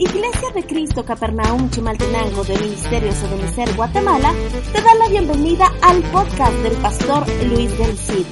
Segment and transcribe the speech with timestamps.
[0.00, 4.32] Iglesia de Cristo Capernaum Chimaltenango de Ministerio Ebenecer Guatemala
[4.72, 8.24] te da la bienvenida al podcast del pastor Luis del Cid.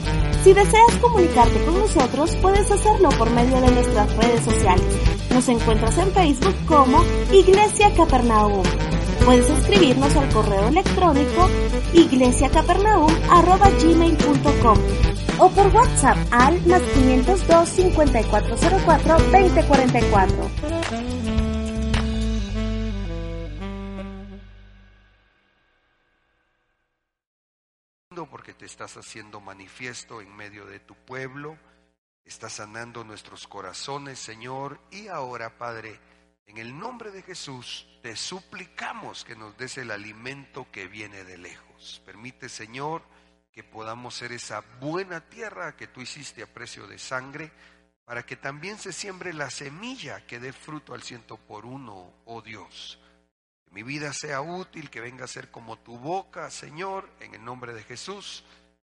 [0.42, 4.86] Si deseas comunicarte con nosotros, puedes hacerlo por medio de nuestras redes sociales.
[5.30, 8.62] Nos encuentras en Facebook como Iglesia Capernaum.
[9.26, 11.50] Puedes escribirnos al correo electrónico
[11.92, 14.78] iglesiacapernaum.gmail.com
[15.38, 20.77] o por WhatsApp al más 502 5404 2044.
[28.68, 31.58] Estás haciendo manifiesto en medio de tu pueblo,
[32.24, 35.98] estás sanando nuestros corazones, Señor, y ahora, Padre,
[36.46, 41.38] en el nombre de Jesús, te suplicamos que nos des el alimento que viene de
[41.38, 42.02] lejos.
[42.04, 43.02] Permite, Señor,
[43.50, 47.50] que podamos ser esa buena tierra que tú hiciste a precio de sangre,
[48.04, 52.42] para que también se siembre la semilla que dé fruto al ciento por uno, oh
[52.42, 53.00] Dios.
[53.68, 57.44] Que mi vida sea útil, que venga a ser como tu boca, Señor, en el
[57.44, 58.44] nombre de Jesús,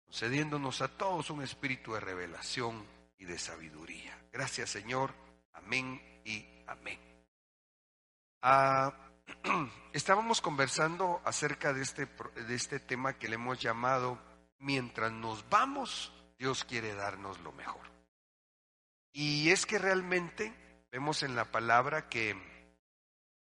[0.04, 2.84] concediéndonos a todos un espíritu de revelación
[3.18, 4.18] y de sabiduría.
[4.32, 5.14] Gracias, Señor.
[5.54, 7.00] Amén y amén.
[8.42, 8.92] Ah,
[9.92, 14.20] estábamos conversando acerca de este, de este tema que le hemos llamado
[14.58, 17.80] mientras nos vamos, Dios quiere darnos lo mejor.
[19.12, 20.52] Y es que realmente
[20.92, 22.36] vemos en la palabra que,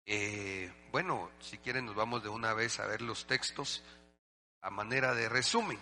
[0.06, 3.84] eh, bueno, si quieren nos vamos de una vez a ver los textos
[4.62, 5.80] a manera de resumen.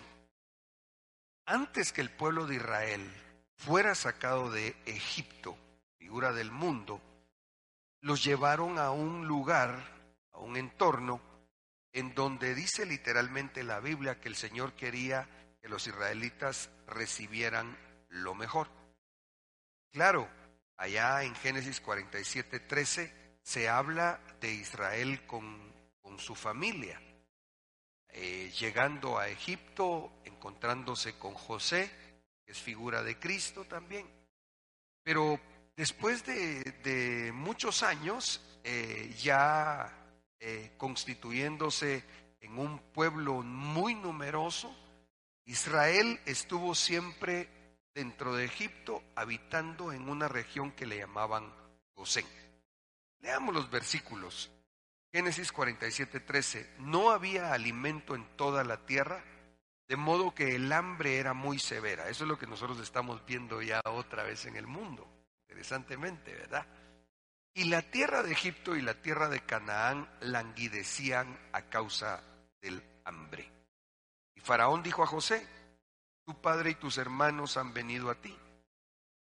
[1.46, 3.10] Antes que el pueblo de Israel
[3.56, 5.56] fuera sacado de Egipto,
[5.98, 7.00] figura del mundo,
[8.00, 9.74] los llevaron a un lugar,
[10.32, 11.20] a un entorno
[11.92, 15.28] en donde dice literalmente la Biblia que el Señor quería
[15.60, 17.76] que los israelitas recibieran
[18.08, 18.68] lo mejor.
[19.90, 20.28] Claro,
[20.76, 23.19] allá en Génesis 47, 13
[23.50, 25.68] se habla de Israel con,
[26.18, 27.00] su familia,
[28.10, 31.90] eh, llegando a Egipto, encontrándose con José,
[32.44, 34.06] que es figura de Cristo también.
[35.02, 35.40] Pero
[35.74, 39.90] después de, muchos años, eh, ya
[40.38, 42.04] eh, constituyéndose
[42.40, 44.72] en un pueblo muy numeroso,
[45.46, 47.48] Israel estuvo siempre
[47.94, 51.52] dentro de Egipto, habitando en una región que le llamaban
[51.96, 52.26] Gosén.
[53.20, 54.50] Leamos los versículos.
[55.12, 56.74] Génesis 47, 13.
[56.78, 59.24] No había alimento en toda la tierra,
[59.88, 62.08] de modo que el hambre era muy severa.
[62.08, 65.08] Eso es lo que nosotros estamos viendo ya otra vez en el mundo.
[65.48, 66.66] Interesantemente, ¿verdad?
[67.54, 72.22] Y la tierra de Egipto y la tierra de Canaán languidecían a causa
[72.60, 73.50] del hambre.
[74.36, 75.46] Y Faraón dijo a José,
[76.24, 78.36] tu padre y tus hermanos han venido a ti.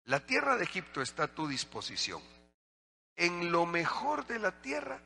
[0.06, 2.22] La tierra de Egipto está a tu disposición.
[3.22, 5.00] En lo mejor de la tierra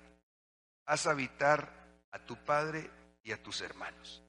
[0.86, 1.70] haz habitar
[2.12, 2.90] a tu padre
[3.22, 4.24] y a tus hermanos.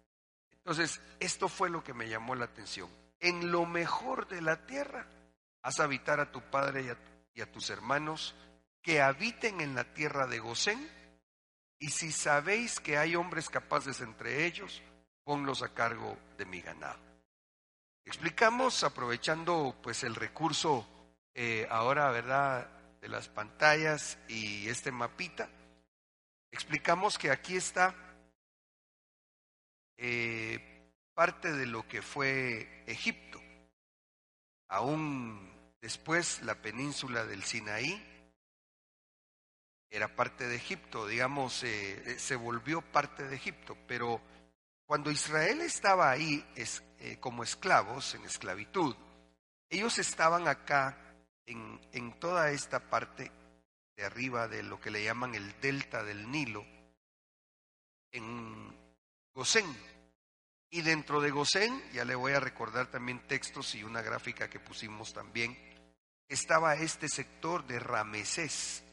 [0.51, 2.91] Entonces, esto fue lo que me llamó la atención.
[3.21, 5.07] En lo mejor de la tierra
[5.63, 6.97] haz habitar a tu padre
[7.33, 8.35] y a, tus hermanos
[8.83, 10.91] que habiten en la tierra de Gosén,
[11.79, 14.83] y si sabéis que hay hombres capaces entre ellos,
[15.23, 16.99] ponlos a cargo de mi ganado.
[18.05, 20.89] Explicamos, aprovechando pues el recurso
[21.35, 25.49] eh, ahora, ¿verdad?, de las pantallas y este mapita,
[26.51, 27.95] explicamos que aquí está
[29.97, 33.41] eh, parte de lo que fue Egipto.
[34.69, 38.13] Aún después la península del Sinaí,
[39.89, 44.21] era parte de Egipto, digamos, eh, eh, se volvió parte de Egipto, pero
[44.85, 46.83] cuando Israel estaba ahí es,
[47.21, 48.97] como esclavos, en esclavitud,
[49.69, 51.06] ellos estaban acá
[51.47, 53.31] en, en toda esta parte
[53.97, 56.65] de arriba de lo que le llaman el delta del Nilo,
[58.13, 58.75] en
[59.35, 59.65] Gosén.
[60.71, 64.61] Y dentro de Gosén, ya le voy a recordar también textos y una gráfica que
[64.61, 65.57] pusimos también,
[66.29, 68.85] estaba este sector de Ramesés,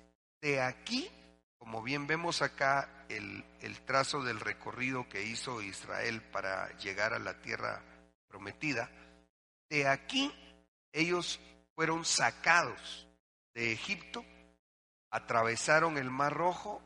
[0.42, 1.10] de aquí,
[1.58, 7.20] como bien vemos acá el, el trazo del recorrido que hizo Israel para llegar a
[7.20, 7.82] la tierra
[8.28, 8.90] prometida,
[9.70, 10.32] de aquí
[10.92, 11.40] ellos
[11.76, 13.08] fueron sacados
[13.54, 14.26] de Egipto,
[15.10, 16.82] atravesaron el Mar Rojo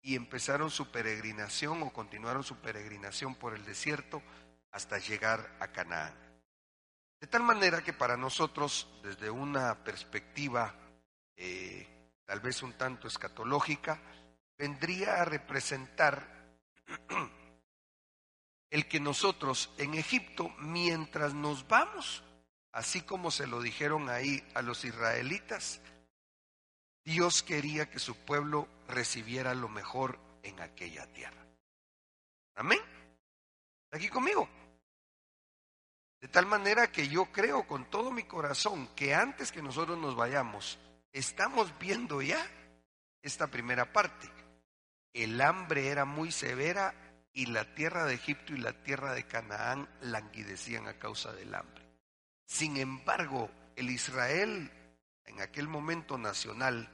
[0.00, 4.22] y empezaron su peregrinación o continuaron su peregrinación por el desierto
[4.70, 6.14] hasta llegar a Canaán.
[7.20, 10.74] De tal manera que para nosotros, desde una perspectiva
[11.36, 11.86] eh,
[12.24, 14.00] tal vez un tanto escatológica,
[14.56, 16.56] vendría a representar
[18.70, 22.24] el que nosotros en Egipto, mientras nos vamos,
[22.72, 25.80] así como se lo dijeron ahí a los israelitas,
[27.04, 31.46] Dios quería que su pueblo recibiera lo mejor en aquella tierra.
[32.54, 32.80] Amén.
[33.90, 34.48] Aquí conmigo.
[36.20, 40.14] De tal manera que yo creo con todo mi corazón que antes que nosotros nos
[40.14, 40.78] vayamos,
[41.12, 42.46] estamos viendo ya
[43.22, 44.30] esta primera parte.
[45.12, 46.94] El hambre era muy severa
[47.32, 51.81] y la tierra de Egipto y la tierra de Canaán languidecían a causa del hambre.
[52.52, 54.70] Sin embargo, el Israel
[55.24, 56.86] en aquel momento nacional,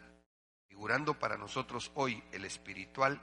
[0.68, 3.20] figurando para nosotros hoy el espiritual,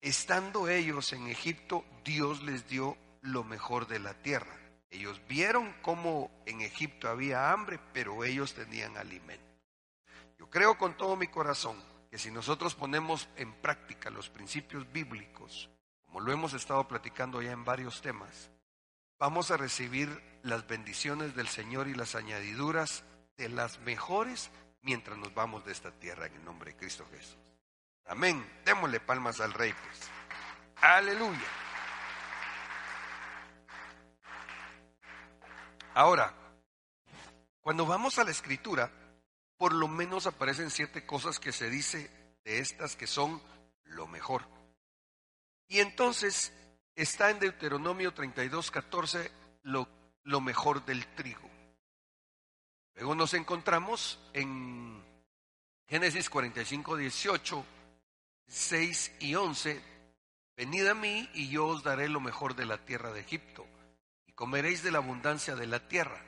[0.00, 4.58] estando ellos en Egipto, Dios les dio lo mejor de la tierra.
[4.88, 9.44] Ellos vieron cómo en Egipto había hambre, pero ellos tenían alimento.
[10.38, 11.76] Yo creo con todo mi corazón
[12.10, 15.68] que si nosotros ponemos en práctica los principios bíblicos,
[16.06, 18.50] como lo hemos estado platicando ya en varios temas,
[19.18, 23.04] vamos a recibir las bendiciones del Señor y las añadiduras
[23.36, 24.50] de las mejores
[24.82, 27.36] mientras nos vamos de esta tierra en el nombre de Cristo Jesús.
[28.06, 28.44] Amén.
[28.64, 30.10] Démosle palmas al Rey, pues.
[30.76, 31.46] Aleluya.
[35.94, 36.32] Ahora,
[37.60, 38.90] cuando vamos a la escritura,
[39.56, 42.10] por lo menos aparecen siete cosas que se dice
[42.44, 43.42] de estas que son
[43.82, 44.48] lo mejor.
[45.66, 46.52] Y entonces
[46.98, 49.30] está en Deuteronomio 32, 14
[49.62, 49.88] lo,
[50.40, 51.48] mejor del trigo.
[52.96, 55.00] Luego nos encontramos en
[55.86, 57.64] Génesis 45, 18,
[58.48, 59.80] 6 y 11.
[60.56, 63.64] Venid a mí y yo os daré lo mejor de la tierra de Egipto
[64.26, 66.20] y comeréis de la abundancia de la tierra.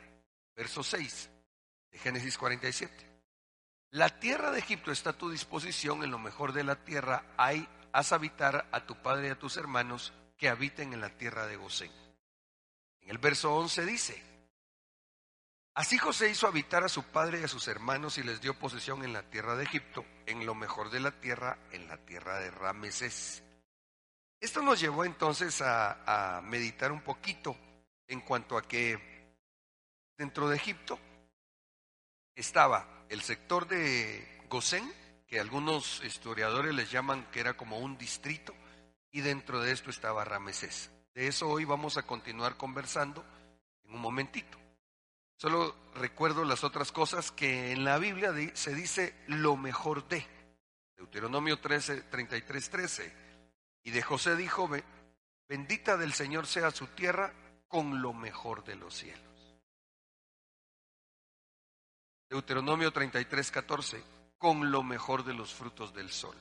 [0.54, 1.30] Verso 6
[1.90, 3.10] de Génesis 47.
[3.90, 7.68] La tierra de Egipto está a tu disposición, en lo mejor de la tierra hay,
[7.92, 11.56] haz habitar a tu padre y a tus hermanos que habiten en la tierra de
[11.56, 11.92] Gosén.
[13.02, 14.22] En el verso 11 dice,
[15.74, 19.04] Así José hizo habitar a su padre y a sus hermanos y les dio posesión
[19.04, 22.50] en la tierra de Egipto, en lo mejor de la tierra, en la tierra de
[22.50, 23.42] Ramesés.
[24.40, 27.54] Esto nos llevó entonces a, a meditar un poquito
[28.08, 29.36] en cuanto a que
[30.16, 30.98] dentro de Egipto
[32.34, 34.90] estaba el sector de Gosén,
[35.26, 38.54] que algunos historiadores les llaman que era como un distrito,
[39.12, 40.90] y dentro de esto estaba Ramesés.
[41.14, 43.24] De eso hoy vamos a continuar conversando
[43.84, 44.58] en un momentito.
[45.36, 50.26] Solo recuerdo las otras cosas que en la Biblia se dice lo mejor de.
[50.96, 53.16] Deuteronomio 13, 33, 13.
[53.84, 54.68] Y de José dijo,
[55.48, 57.32] bendita del Señor sea su tierra
[57.68, 59.24] con lo mejor de los cielos.
[62.28, 64.04] Deuteronomio 33, 14,
[64.38, 66.36] con lo mejor de los frutos del sol.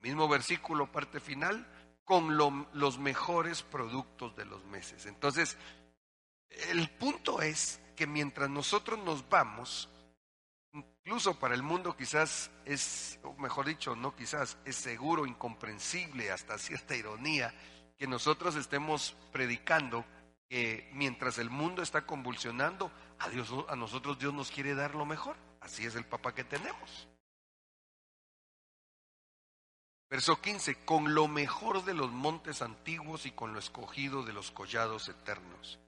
[0.00, 1.66] Mismo versículo, parte final,
[2.04, 5.06] con los mejores productos de los meses.
[5.06, 5.56] Entonces,
[6.70, 9.88] el punto es que mientras nosotros nos vamos,
[10.72, 16.58] incluso para el mundo quizás es, o mejor dicho, no quizás, es seguro, incomprensible, hasta
[16.58, 17.54] cierta ironía,
[17.96, 20.04] que nosotros estemos predicando
[20.48, 25.06] que mientras el mundo está convulsionando, a, Dios, a nosotros Dios nos quiere dar lo
[25.06, 25.36] mejor.
[25.60, 27.08] Así es el papá que tenemos.
[30.08, 34.50] Verso 15, con lo mejor de los montes antiguos y con lo escogido de los
[34.50, 35.78] collados eternos.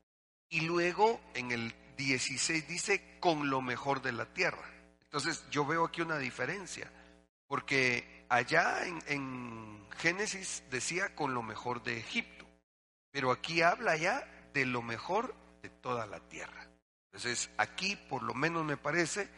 [0.48, 4.68] Y luego en el 16 dice, con lo mejor de la tierra.
[5.02, 6.90] Entonces yo veo aquí una diferencia,
[7.46, 12.46] porque allá en, en Génesis decía con lo mejor de Egipto,
[13.10, 16.68] pero aquí habla ya de lo mejor de toda la tierra.
[17.06, 19.30] Entonces, aquí, por lo menos me parece,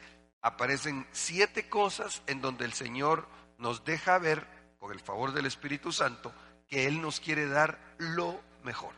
[0.42, 4.47] aparecen siete cosas en donde el Señor nos deja ver,
[4.78, 6.32] con el favor del Espíritu Santo,
[6.66, 8.94] que Él nos quiere dar lo mejor.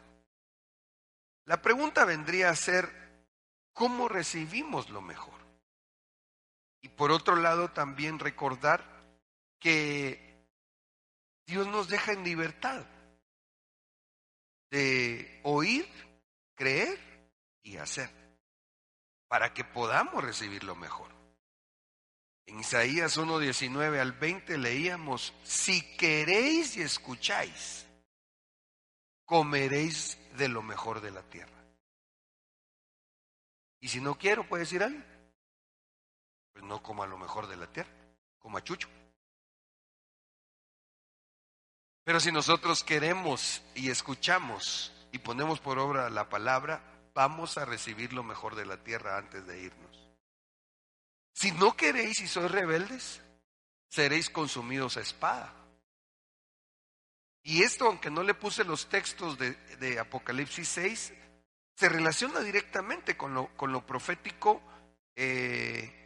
[1.47, 3.27] La pregunta vendría a ser,
[3.73, 5.41] ¿cómo recibimos lo mejor?
[6.83, 8.85] Y por otro lado, también recordar
[9.59, 10.47] que
[11.47, 12.87] Dios nos deja en libertad
[14.71, 15.89] de oír
[16.55, 16.99] creer
[17.63, 18.11] y hacer,
[19.29, 21.20] para que podamos recibir lo mejor.
[22.50, 27.87] En Isaías 1, 19 al 20 leíamos, si queréis y escucháis,
[29.25, 31.64] comeréis de lo mejor de la tierra.
[33.78, 35.07] Y si no quiero, puede decir alguien,
[36.52, 37.92] pues no coma lo mejor de la tierra,
[38.40, 38.88] coma chucho.
[42.02, 46.83] Pero si nosotros queremos y escuchamos y ponemos por obra la palabra,
[47.14, 49.90] vamos a recibir lo mejor de la tierra antes de irnos.
[51.33, 53.23] Si no queréis y sois rebeldes,
[53.89, 55.55] seréis consumidos a espada.
[57.43, 61.13] Y esto, aunque no le puse los textos de, Apocalipsis 6,
[61.75, 64.63] se relaciona directamente con lo, con lo profético
[65.17, 66.01] eh,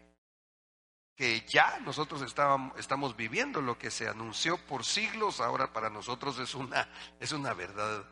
[1.17, 6.39] que ya nosotros estábamos, estamos viviendo lo que se anunció por siglos, ahora para nosotros
[6.39, 6.89] es una,
[7.21, 8.05] es una verdad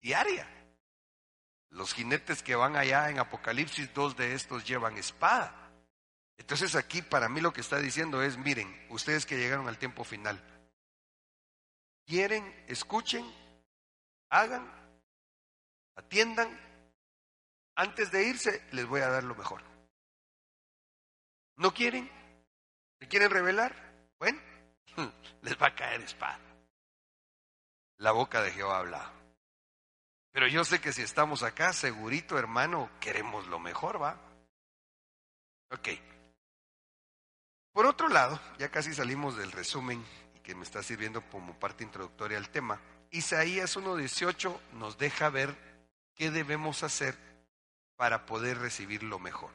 [0.00, 0.48] diaria.
[1.70, 5.63] Los jinetes que van allá en Apocalipsis, dos de estos llevan espada.
[6.36, 10.04] Entonces aquí para mí lo que está diciendo es, miren, ustedes que llegaron al tiempo
[10.04, 10.42] final,
[12.06, 13.24] quieren, escuchen,
[14.30, 14.68] hagan,
[15.96, 16.48] atiendan,
[17.76, 19.62] antes de irse les voy a dar lo mejor.
[21.56, 22.10] ¿No quieren?
[23.00, 23.74] ¿Se quieren revelar?
[24.18, 24.40] Bueno,
[25.42, 26.40] les va a caer espada.
[27.98, 29.12] La boca de Jehová habla.
[30.32, 34.18] Pero yo sé que si estamos acá, segurito, hermano, queremos lo mejor, ¿va?
[35.70, 35.88] Ok.
[37.74, 40.00] Por otro lado, ya casi salimos del resumen
[40.44, 42.80] que me está sirviendo como parte introductoria al tema.
[43.10, 45.56] Isaías 1.18 nos deja ver
[46.14, 47.18] qué debemos hacer
[47.96, 49.50] para poder recibir lo mejor.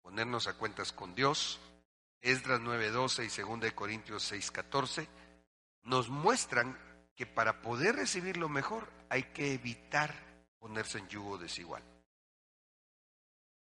[0.00, 1.60] Ponernos a cuentas con Dios.
[2.22, 5.06] Esdras 9.12 y 2 Corintios 6.14
[5.82, 6.78] nos muestran
[7.14, 10.14] que para poder recibir lo mejor hay que evitar
[10.58, 11.82] ponerse en yugo desigual.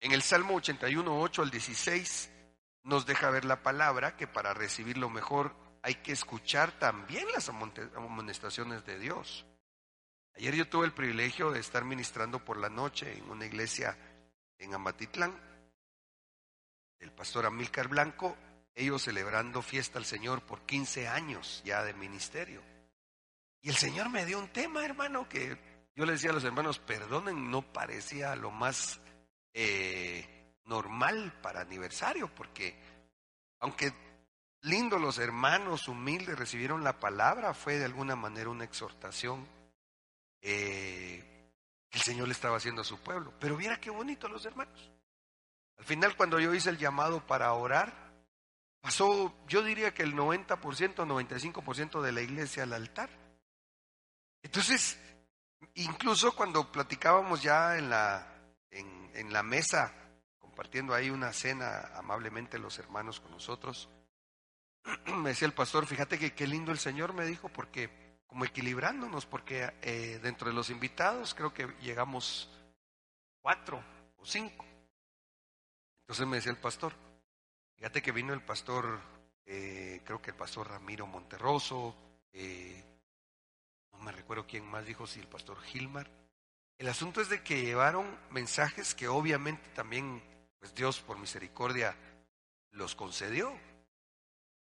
[0.01, 2.29] En el Salmo 81.8 al 16
[2.83, 7.49] nos deja ver la palabra que para recibir lo mejor hay que escuchar también las
[7.49, 9.45] amonestaciones de Dios.
[10.35, 13.97] Ayer yo tuve el privilegio de estar ministrando por la noche en una iglesia
[14.57, 15.35] en Amatitlán,
[16.99, 18.37] el pastor Amílcar Blanco,
[18.75, 22.61] ellos celebrando fiesta al Señor por 15 años ya de ministerio.
[23.61, 25.57] Y el Señor me dio un tema, hermano, que
[25.95, 28.99] yo le decía a los hermanos, perdonen, no parecía lo más
[29.53, 30.40] eh,
[30.71, 32.79] normal para aniversario, porque
[33.59, 33.93] aunque
[34.61, 39.45] lindo los hermanos humildes recibieron la palabra, fue de alguna manera una exhortación
[40.41, 41.51] eh,
[41.89, 43.33] que el Señor le estaba haciendo a su pueblo.
[43.37, 44.89] Pero viera qué bonito los hermanos.
[45.77, 48.13] Al final, cuando yo hice el llamado para orar,
[48.79, 53.09] pasó, yo diría que el 90%, 95% de la iglesia al altar.
[54.41, 54.97] Entonces,
[55.73, 58.25] incluso cuando platicábamos ya en la,
[58.69, 60.00] en, en la mesa
[60.61, 63.89] compartiendo ahí una cena amablemente los hermanos con nosotros,
[65.17, 67.89] me decía el pastor, fíjate que qué lindo el Señor me dijo, porque
[68.27, 72.47] como equilibrándonos, porque eh, dentro de los invitados creo que llegamos
[73.41, 73.83] cuatro
[74.17, 74.63] o cinco.
[76.01, 76.93] Entonces me decía el pastor,
[77.77, 78.99] fíjate que vino el pastor,
[79.47, 81.95] eh, creo que el pastor Ramiro Monterroso,
[82.33, 82.85] eh,
[83.93, 86.07] no me recuerdo quién más dijo, si el pastor Gilmar.
[86.77, 90.21] El asunto es de que llevaron mensajes que obviamente también
[90.61, 91.95] pues Dios por misericordia
[92.71, 93.51] los concedió.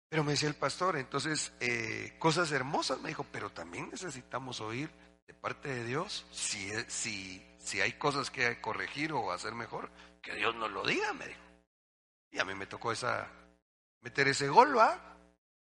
[0.10, 4.89] Pero me decía el pastor, entonces, eh, cosas hermosas, me dijo, pero también necesitamos oír
[5.27, 10.33] de parte de Dios si, si, si hay cosas que corregir o hacer mejor, que
[10.36, 11.41] Dios nos lo diga, me dijo.
[12.31, 13.27] Y a mí me tocó esa,
[14.00, 15.00] meter ese gol, ¿va?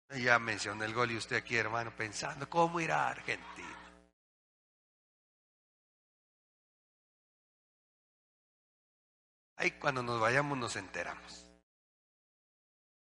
[0.09, 3.68] Ya mencioné el gol y usted aquí, hermano, pensando, ¿cómo irá a Argentina?
[9.59, 11.45] Ahí cuando nos vayamos nos enteramos.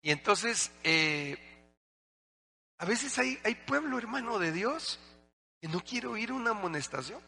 [0.02, 1.38] Y entonces, eh,
[2.76, 5.00] a veces hay, hay pueblo hermano de Dios
[5.58, 7.22] que no quiere oír una amonestación.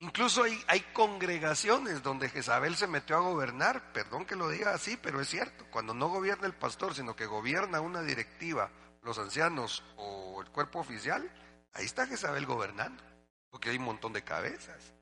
[0.00, 4.96] Incluso hay, hay, congregaciones donde Jezabel se metió a gobernar, perdón que lo diga así,
[4.96, 8.68] pero es cierto, cuando no gobierna el pastor, sino que gobierna una directiva,
[9.02, 11.30] los ancianos o el cuerpo oficial,
[11.72, 13.00] ahí está Jezabel gobernando,
[13.48, 14.92] porque hay un montón de cabezas.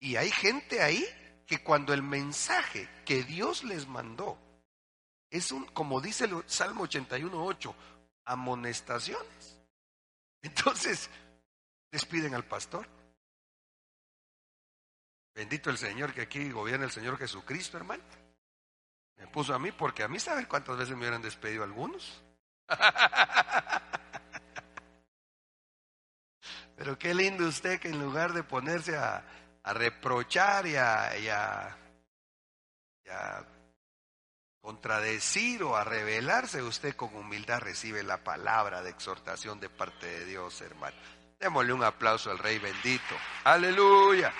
[0.00, 1.06] Y hay gente ahí
[1.46, 4.38] que cuando el mensaje que Dios les mandó
[5.30, 7.74] es un, como dice el Salmo 81.8,
[8.24, 9.60] amonestaciones.
[10.42, 11.10] Entonces,
[11.90, 12.88] despiden al pastor.
[15.34, 18.02] Bendito el Señor que aquí gobierna el Señor Jesucristo, hermano.
[19.16, 22.22] Me puso a mí porque a mí sabe cuántas veces me hubieran despedido algunos.
[26.76, 29.24] Pero qué lindo usted que en lugar de ponerse a,
[29.66, 31.76] a reprochar y a,
[34.60, 40.24] contradecir o a rebelarse, usted con humildad recibe la palabra de exhortación de parte de
[40.24, 40.96] Dios, hermano.
[41.38, 43.16] Démosle un aplauso al Rey bendito.
[43.44, 44.32] Aleluya.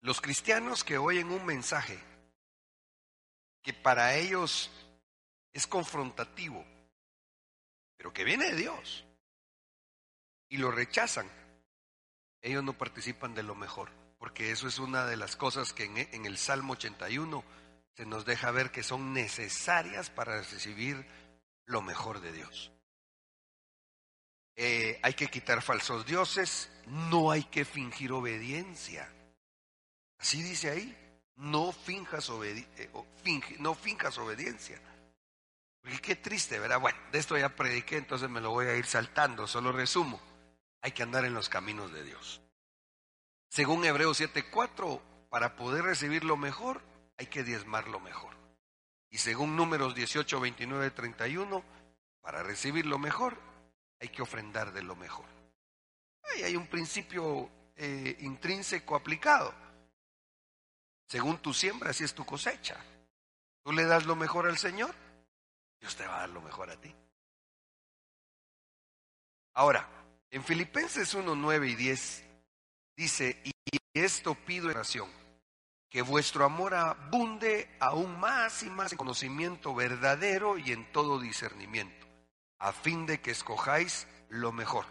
[0.00, 1.98] Los cristianos que oyen un mensaje
[3.62, 4.70] que para ellos
[5.52, 6.64] es confrontativo,
[7.96, 9.04] pero que viene de Dios,
[10.48, 11.28] y lo rechazan,
[12.42, 16.26] ellos no participan de lo mejor, porque eso es una de las cosas que en,
[16.26, 17.42] el Salmo 81
[17.94, 21.06] se nos deja ver que son necesarias para recibir
[21.64, 22.72] lo mejor de Dios.
[24.56, 29.10] Eh, hay que quitar falsos dioses, no hay que fingir obediencia.
[30.18, 30.96] Así dice ahí,
[31.36, 32.90] no finjas, eh,
[33.58, 34.80] no finjas obediencia.
[35.84, 36.80] Porque qué triste, ¿verdad?
[36.80, 40.18] Bueno, de esto ya prediqué, entonces me lo voy a ir saltando, solo resumo.
[40.80, 42.40] Hay que andar en los caminos de Dios.
[43.50, 46.80] Según Hebreos 7:4, para poder recibir lo mejor,
[47.18, 48.34] hay que diezmar lo mejor.
[49.10, 51.62] Y según Números 18, 29, 31,
[52.22, 53.38] para recibir lo mejor,
[54.00, 55.26] hay que ofrendar de lo mejor.
[56.32, 59.54] Ahí hay un principio eh, intrínseco aplicado.
[61.06, 62.82] Según tu siembra, así es tu cosecha.
[63.62, 64.94] Tú le das lo mejor al Señor,
[65.84, 66.96] Dios te va a dar lo mejor a ti.
[69.52, 69.86] Ahora,
[70.30, 72.24] en Filipenses 1, 9 y 10
[72.96, 73.52] dice, y
[73.92, 75.10] esto pido en oración,
[75.90, 82.06] que vuestro amor abunde aún más y más en conocimiento verdadero y en todo discernimiento,
[82.60, 84.86] a fin de que escojáis lo mejor.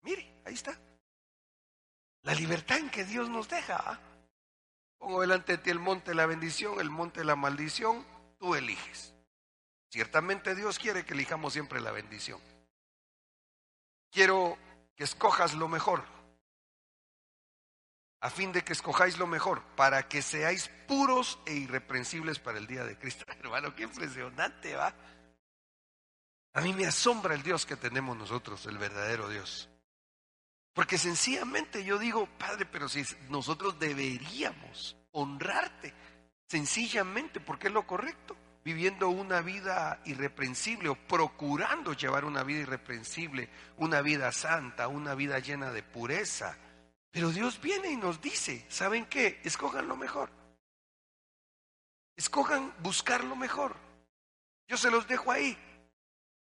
[0.00, 0.80] Mire, ahí está.
[2.22, 3.76] La libertad en que Dios nos deja.
[3.76, 4.00] ¿ah?
[4.96, 8.02] Pongo delante de ti el monte de la bendición, el monte de la maldición,
[8.38, 9.17] tú eliges.
[9.90, 12.40] Ciertamente Dios quiere que elijamos siempre la bendición.
[14.10, 14.58] Quiero
[14.96, 16.04] que escojas lo mejor,
[18.20, 22.66] a fin de que escojáis lo mejor, para que seáis puros e irreprensibles para el
[22.66, 23.24] día de Cristo.
[23.38, 24.94] Hermano, qué impresionante, ¿va?
[26.54, 29.68] A mí me asombra el Dios que tenemos nosotros, el verdadero Dios.
[30.72, 35.94] Porque sencillamente yo digo, Padre, pero si nosotros deberíamos honrarte,
[36.48, 43.48] sencillamente porque es lo correcto, viviendo una vida irreprensible o procurando llevar una vida irreprensible,
[43.76, 46.56] una vida santa, una vida llena de pureza.
[47.10, 49.40] Pero Dios viene y nos dice, ¿saben qué?
[49.44, 50.30] Escojan lo mejor.
[52.16, 53.76] Escojan buscar lo mejor.
[54.66, 55.56] Yo se los dejo ahí.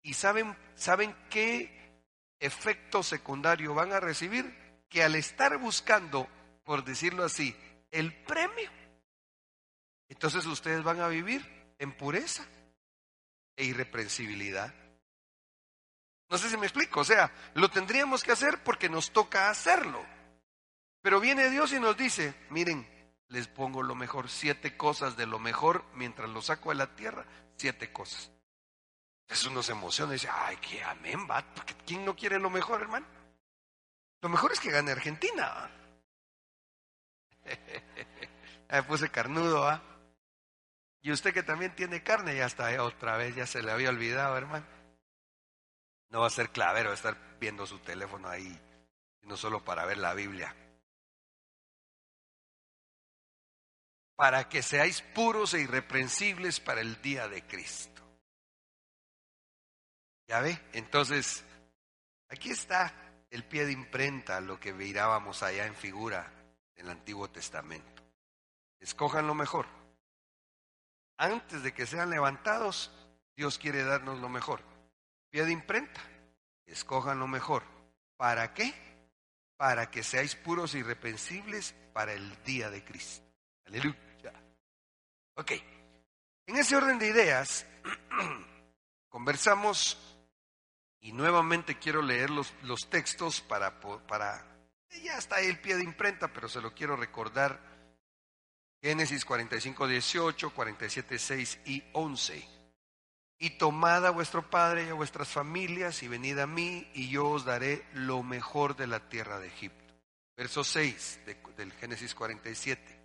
[0.02, 2.02] ¿Y saben, saben qué
[2.40, 4.52] efecto secundario van a recibir
[4.88, 6.26] que al estar buscando,
[6.64, 7.54] por decirlo así,
[7.90, 8.70] el premio,
[10.08, 12.46] entonces ustedes van a vivir en pureza
[13.56, 14.72] e irreprensibilidad.
[16.28, 20.04] No sé si me explico, o sea, lo tendríamos que hacer porque nos toca hacerlo.
[21.02, 22.86] Pero viene Dios y nos dice, miren,
[23.28, 27.26] les pongo lo mejor, siete cosas de lo mejor mientras lo saco de la tierra,
[27.56, 28.30] siete cosas.
[29.26, 31.44] Eso nos emociona y dice, ay, qué amén, va.
[31.86, 33.06] ¿quién no quiere lo mejor, hermano?
[34.20, 35.70] Lo mejor es que gane Argentina.
[38.70, 39.82] Me puse carnudo, ¿ah?
[41.02, 44.36] Y usted que también tiene carne, ya está, otra vez, ya se le había olvidado,
[44.36, 44.66] hermano.
[46.10, 48.60] No va a ser clavero estar viendo su teléfono ahí,
[49.22, 50.54] no solo para ver la Biblia.
[54.16, 58.02] Para que seáis puros e irreprensibles para el día de Cristo.
[60.26, 60.60] ¿Ya ve?
[60.74, 61.44] Entonces,
[62.28, 62.92] aquí está
[63.30, 66.30] el pie de imprenta, lo que mirábamos allá en figura
[66.76, 68.02] en el Antiguo Testamento.
[68.78, 69.79] Escojan lo mejor.
[71.20, 72.90] Antes de que sean levantados,
[73.36, 74.62] Dios quiere darnos lo mejor.
[75.28, 76.00] Pie de imprenta.
[76.64, 77.62] Escojan lo mejor.
[78.16, 78.72] ¿Para qué?
[79.58, 83.30] Para que seáis puros y e para el día de Cristo.
[83.66, 84.32] Aleluya.
[85.34, 85.52] Ok.
[86.46, 87.66] En ese orden de ideas,
[89.10, 89.98] conversamos
[91.00, 94.42] y nuevamente quiero leer los, los textos para, para...
[95.02, 97.60] Ya está ahí el pie de imprenta, pero se lo quiero recordar.
[98.82, 102.48] Génesis 45, 18, 47, 6 y 11.
[103.38, 107.28] Y tomad a vuestro padre y a vuestras familias y venid a mí y yo
[107.28, 109.94] os daré lo mejor de la tierra de Egipto.
[110.36, 111.20] Verso 6
[111.56, 113.00] del Génesis 47.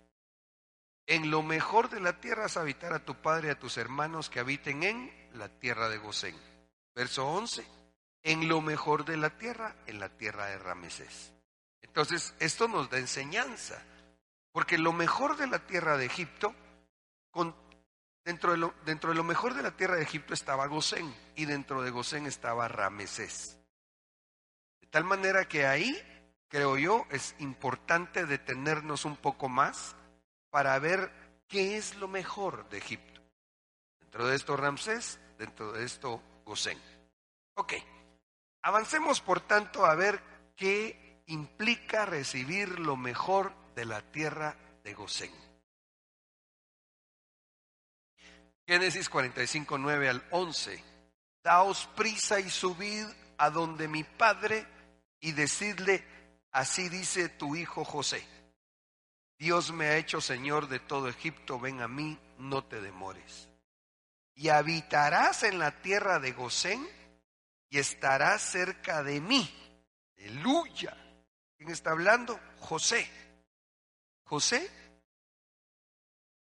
[1.06, 4.28] En lo mejor de la tierra es habitar a tu padre y a tus hermanos
[4.28, 6.36] que habiten en la tierra de Gosén.
[6.94, 7.76] Verso 11
[8.26, 11.32] en lo mejor de la tierra, en la tierra de Ramesés.
[11.80, 13.80] Entonces, esto nos da enseñanza,
[14.56, 16.54] porque lo mejor de la tierra de Egipto,
[18.24, 18.56] dentro, de
[19.14, 23.58] lo, mejor de la tierra de Egipto estaba Gosén, y dentro de Gosén estaba Ramesés.
[24.80, 25.94] De tal manera que ahí,
[26.48, 29.94] creo yo, es importante detenernos un poco más
[30.48, 31.12] para ver
[31.48, 33.20] qué es lo mejor de Egipto.
[34.00, 36.80] Dentro de esto Ramsés, dentro de esto Gosén.
[37.56, 37.74] Ok.
[38.62, 40.18] Avancemos, por tanto, a ver
[40.56, 45.30] qué implica recibir lo mejor de la tierra de Gosén.
[48.66, 50.82] Génesis 45, 9 al 11.
[51.44, 53.06] Daos prisa y subid
[53.38, 54.66] a donde mi padre
[55.20, 56.02] y decidle,
[56.50, 58.26] así dice tu hijo José.
[59.38, 63.50] Dios me ha hecho Señor de todo Egipto, ven a mí, no te demores.
[64.34, 66.88] Y habitarás en la tierra de Gosén
[67.68, 69.48] y estará cerca de mí.
[70.16, 70.96] Aleluya.
[71.58, 72.40] ¿Quién está hablando?
[72.58, 73.08] José.
[74.26, 74.70] José,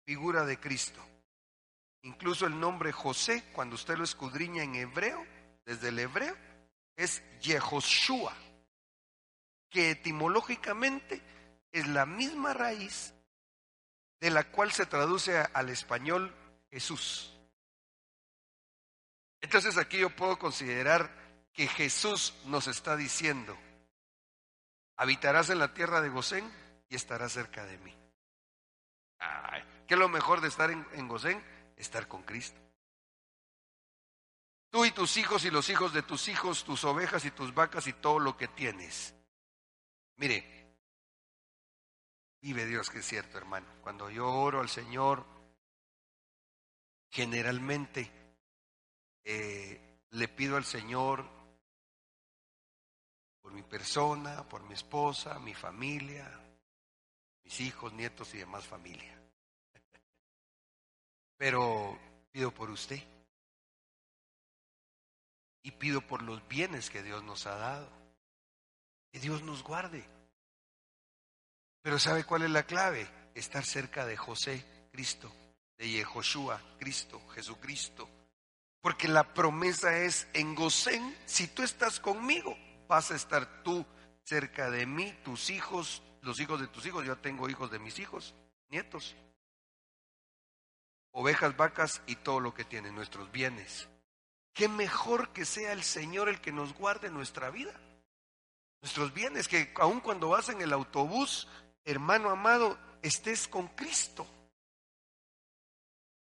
[0.06, 1.00] figura de Cristo.
[2.02, 5.26] Incluso el nombre José, cuando usted lo escudriña en hebreo,
[5.66, 6.36] desde el hebreo,
[6.96, 8.36] es Yehoshua,
[9.70, 11.22] que etimológicamente
[11.72, 13.14] es la misma raíz
[14.20, 16.34] de la cual se traduce al español
[16.72, 17.38] Jesús.
[19.42, 21.12] Entonces aquí yo puedo considerar
[21.54, 23.56] que Jesús nos está diciendo,
[24.96, 27.96] habitarás en la tierra de Gosén y estarás cerca de mí.
[29.88, 31.44] ¿Qué es lo mejor de estar en, en Gosén?
[31.78, 32.60] Estar con Cristo.
[34.70, 37.88] Tú y tus hijos y los hijos de tus hijos, tus ovejas y tus vacas
[37.88, 39.16] y todo lo que tienes.
[40.18, 40.78] Mire,
[42.42, 43.68] vive Dios que es cierto, hermano.
[43.82, 45.26] Cuando yo oro al Señor,
[47.10, 48.12] generalmente
[49.24, 51.26] eh, le pido al Señor
[53.42, 56.45] por mi persona, por mi esposa, mi familia,
[57.46, 59.18] mis hijos, nietos y demás familia.
[61.38, 61.98] Pero
[62.32, 63.02] pido por usted.
[65.62, 67.90] Y pido por los bienes que Dios nos ha dado.
[69.12, 70.04] Que Dios nos guarde.
[71.82, 73.08] Pero ¿sabe cuál es la clave?
[73.36, 75.32] Estar cerca de José, Cristo,
[75.78, 78.10] de Yehoshua, Cristo, Jesucristo.
[78.82, 83.86] Porque la promesa es en Gosén, si tú estás conmigo, vas a estar tú
[84.24, 88.00] cerca de mí, tus hijos, los hijos de tus hijos, yo tengo hijos de mis
[88.00, 88.34] hijos,
[88.70, 89.16] nietos,
[91.12, 93.88] ovejas, vacas y todo lo que tienen nuestros bienes.
[94.54, 97.80] Qué mejor que sea el Señor el que nos guarde nuestra vida,
[98.82, 101.48] nuestros bienes, que aun cuando vas en el autobús,
[101.84, 104.26] hermano amado, estés con Cristo.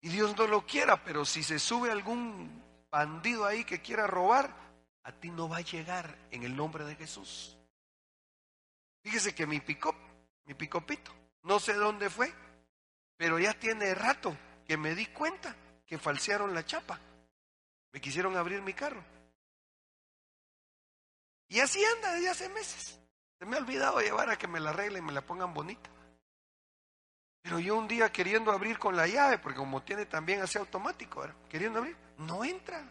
[0.02, 4.56] Y Dios no lo quiera, pero si se sube algún bandido ahí que quiera robar,
[5.04, 7.59] a ti no va a llegar en el nombre de Jesús.
[9.02, 9.96] Fíjese que mi pico,
[10.46, 11.12] mi picopito,
[11.44, 12.34] no sé dónde fue,
[13.18, 14.36] pero ya tiene rato
[14.66, 17.00] que me di cuenta que falsearon la chapa.
[17.92, 19.04] Me quisieron abrir mi carro.
[21.48, 23.00] Y así anda desde hace meses.
[23.40, 25.90] Se me ha olvidado llevar a que me la arreglen y me la pongan bonita.
[27.42, 31.26] Pero yo un día queriendo abrir con la llave, porque como tiene también así automático,
[31.50, 32.84] queriendo abrir, no entra.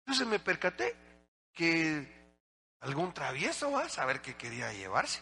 [0.00, 0.94] Entonces me percaté
[1.52, 2.15] que
[2.80, 5.20] algún travieso va a saber que quería llevarse.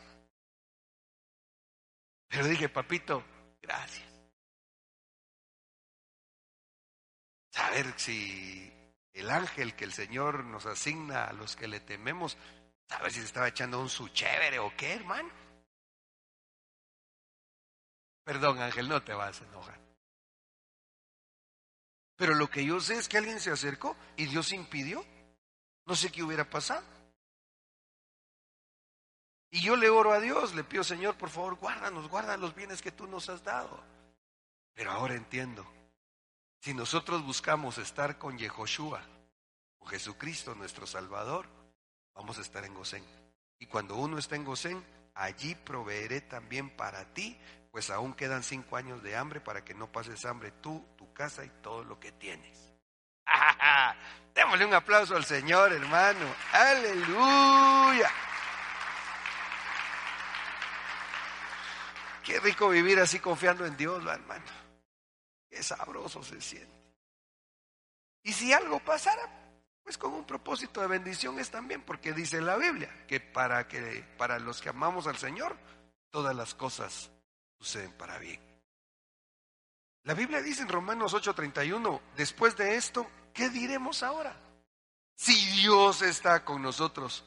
[2.29, 3.25] Pero dije, papito,
[3.63, 4.09] gracias.
[7.51, 8.73] Saber si
[9.13, 12.37] el ángel que el Señor nos asigna a los que le tememos,
[12.89, 15.31] saber si se estaba echando un su chévere o qué, hermano.
[18.25, 19.79] Perdón, Ángel, no te vas a enojar.
[22.17, 25.05] Pero lo que yo sé es que alguien se acercó y Dios impidió.
[25.87, 26.94] No sé qué hubiera pasado.
[29.55, 32.83] Y yo le oro a Dios, le pido, Señor, por favor, guárdanos, guarda los bienes
[32.83, 33.81] que tú nos has dado.
[34.75, 35.65] Pero ahora entiendo,
[36.59, 39.01] si nosotros buscamos estar con Yehoshua,
[39.79, 41.47] con Jesucristo nuestro Salvador,
[42.17, 43.05] vamos a estar en Gosén.
[43.61, 47.39] Y cuando uno está en Gosén, allí proveeré también para ti,
[47.71, 51.45] pues aún quedan cinco años de hambre para que no pases hambre tú, tu casa
[51.45, 52.75] y todo lo que tienes.
[54.35, 56.27] Démosle un aplauso al Señor, hermano.
[56.51, 58.11] Aleluya.
[62.25, 64.45] Qué rico vivir así confiando en Dios, hermano.
[65.51, 66.73] Qué sabroso se siente.
[68.23, 69.29] Y si algo pasara,
[69.83, 74.03] pues con un propósito de bendición es también, porque dice la Biblia que para que
[74.17, 75.57] para los que amamos al Señor,
[76.11, 77.11] todas las cosas
[77.59, 78.41] suceden para bien.
[80.05, 84.35] La Biblia dice en Romanos 8:31, después de esto, ¿qué diremos ahora?
[85.15, 87.25] Si Dios está con nosotros,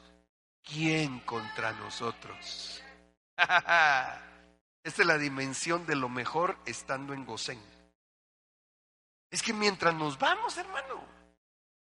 [0.62, 2.82] ¿quién contra nosotros?
[4.88, 7.60] Esta es la dimensión de lo mejor estando en Gosén.
[9.30, 11.04] Es que mientras nos vamos, hermano,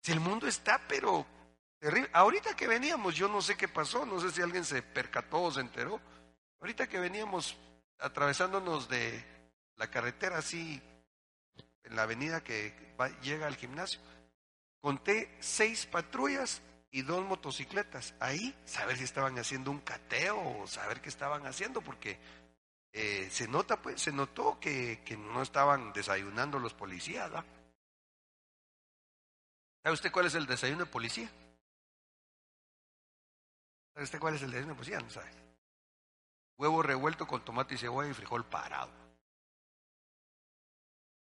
[0.02, 1.24] si el mundo está, pero
[1.78, 2.10] terrible.
[2.12, 5.50] Ahorita que veníamos, yo no sé qué pasó, no sé si alguien se percató o
[5.50, 5.98] se enteró.
[6.60, 7.56] Ahorita que veníamos
[8.00, 9.24] atravesándonos de
[9.76, 10.82] la carretera así,
[11.84, 12.74] en la avenida que
[13.22, 13.98] llega al gimnasio,
[14.78, 16.60] conté seis patrullas
[16.90, 18.12] y dos motocicletas.
[18.20, 22.18] Ahí, saber si estaban haciendo un cateo o saber qué estaban haciendo, porque
[22.92, 27.44] eh, se nota, pues, se notó que, que no estaban desayunando los policías, ¿verdad?
[29.82, 31.30] ¿Sabe usted cuál es el desayuno de policía?
[33.94, 35.00] ¿Sabe usted cuál es el desayuno de policía?
[35.00, 35.30] No sabe.
[36.58, 38.92] Huevo revuelto con tomate y cebolla y frijol parado.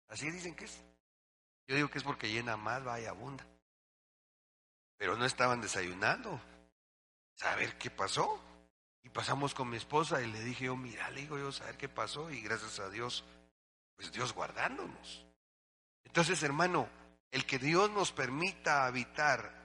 [0.10, 0.84] Así dicen que es.
[1.68, 3.44] Yo digo que es porque llena más, vaya, abunda.
[4.98, 6.40] Pero no estaban desayunando.
[7.36, 8.40] ¿Saber qué pasó?
[9.04, 11.90] Y pasamos con mi esposa y le dije yo, mira, le digo yo, saber qué
[11.90, 13.24] pasó y gracias a Dios,
[13.96, 15.26] pues Dios guardándonos.
[16.06, 16.88] Entonces, hermano,
[17.32, 19.64] el que Dios nos permita habitar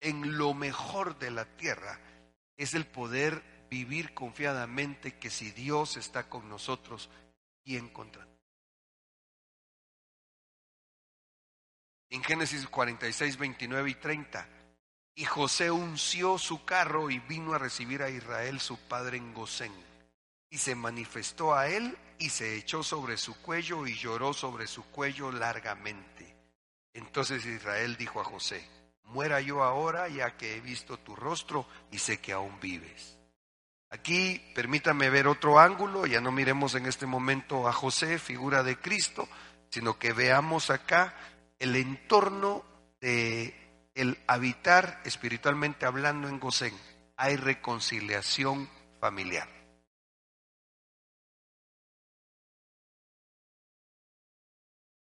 [0.00, 1.98] en lo mejor de la tierra
[2.56, 7.10] es el poder vivir confiadamente que si Dios está con nosotros,
[7.64, 8.26] ¿quién contra
[12.10, 14.48] En Génesis 46, 29 y 30.
[15.18, 19.72] Y José unció su carro y vino a recibir a Israel su padre en Gosén.
[20.48, 24.84] Y se manifestó a él y se echó sobre su cuello y lloró sobre su
[24.84, 26.36] cuello largamente.
[26.94, 28.64] Entonces Israel dijo a José,
[29.06, 33.18] muera yo ahora ya que he visto tu rostro y sé que aún vives.
[33.90, 38.78] Aquí permítame ver otro ángulo, ya no miremos en este momento a José, figura de
[38.78, 39.28] Cristo,
[39.68, 41.12] sino que veamos acá
[41.58, 42.64] el entorno
[43.00, 43.67] de
[43.98, 46.72] el habitar espiritualmente hablando en Gosén.
[47.16, 49.48] Hay reconciliación familiar.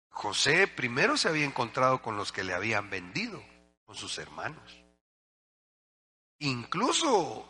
[0.08, 3.40] José primero se había encontrado con los que le habían vendido,
[3.84, 4.84] con sus hermanos.
[6.40, 7.46] Incluso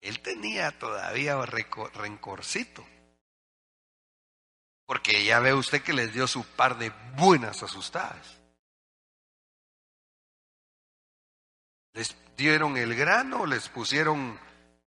[0.00, 2.84] él tenía todavía rencorcito.
[4.84, 8.41] Porque ya ve usted que les dio su par de buenas asustadas.
[11.92, 14.38] Les dieron el grano, les pusieron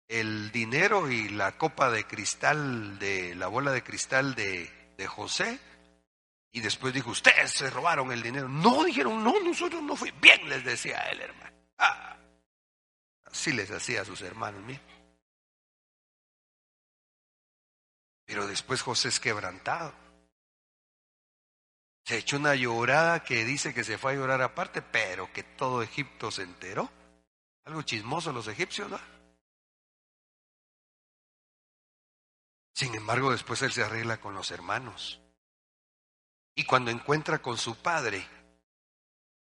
[0.08, 4.72] el dinero y la copa de cristal de la bola de cristal de,
[5.08, 5.60] José.
[6.52, 8.48] Y después dijo, ustedes se robaron el dinero.
[8.48, 10.12] No, dijeron, no, nosotros no fui.
[10.22, 11.56] Bien, les decía él, hermano.
[11.78, 12.18] Ah,
[13.26, 14.82] así les hacía a sus hermanos, míos.
[18.26, 20.05] Pero después José es quebrantado.
[22.06, 25.82] Se echó una llorada que dice que se fue a llorar aparte, pero que todo
[25.82, 26.88] Egipto se enteró.
[27.64, 29.00] Algo chismoso los egipcios, ¿no?
[32.76, 35.20] Sin embargo, después él se arregla con los hermanos.
[36.54, 38.24] Y cuando encuentra con su padre,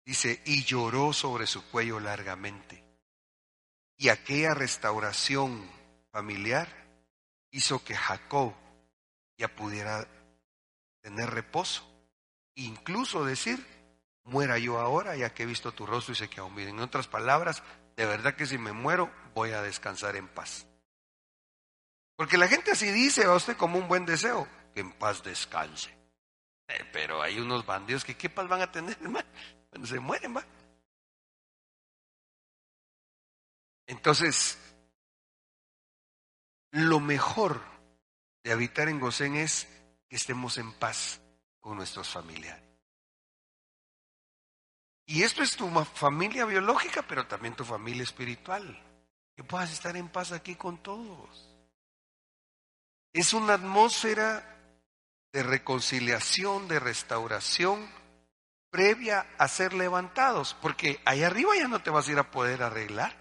[0.04, 2.84] dice, y lloró sobre su cuello largamente.
[3.96, 5.66] Y aquella restauración
[6.10, 6.68] familiar
[7.52, 8.52] hizo que Jacob
[9.38, 10.06] ya pudiera
[11.00, 11.89] tener reposo.
[12.60, 13.64] Incluso decir,
[14.24, 16.68] muera yo ahora ya que he visto tu rostro y sé que aún vive.
[16.68, 17.62] En otras palabras,
[17.96, 20.66] de verdad que si me muero voy a descansar en paz.
[22.16, 25.88] Porque la gente así dice a usted como un buen deseo, que en paz descanse.
[26.68, 28.98] Eh, pero hay unos bandidos que qué paz van a tener,
[29.70, 30.44] Cuando se mueren, va.
[33.86, 34.58] Entonces,
[36.72, 37.62] lo mejor
[38.44, 39.66] de habitar en Gosén es
[40.10, 41.22] que estemos en paz
[41.60, 42.70] con nuestros familiares.
[45.06, 48.80] Y esto es tu familia biológica, pero también tu familia espiritual.
[49.34, 51.56] Que puedas estar en paz aquí con todos.
[53.12, 54.56] Es una atmósfera
[55.32, 57.90] de reconciliación, de restauración,
[58.70, 62.62] previa a ser levantados, porque ahí arriba ya no te vas a ir a poder
[62.62, 63.16] arreglar.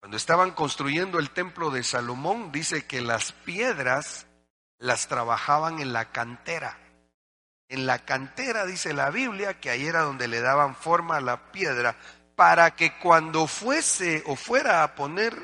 [0.00, 4.26] Cuando estaban construyendo el templo de Salomón, dice que las piedras
[4.82, 6.76] las trabajaban en la cantera.
[7.68, 11.52] En la cantera dice la Biblia que ahí era donde le daban forma a la
[11.52, 11.96] piedra
[12.34, 15.36] para que cuando fuese o fuera a poner,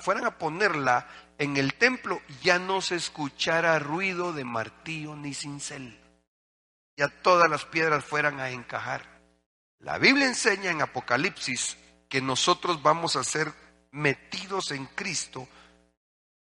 [0.00, 6.00] fueran a ponerla en el templo ya no se escuchara ruido de martillo ni cincel.
[6.96, 9.02] Ya todas las piedras fueran a encajar.
[9.80, 11.76] La Biblia enseña en Apocalipsis
[12.08, 13.52] que nosotros vamos a ser
[13.90, 15.48] metidos en Cristo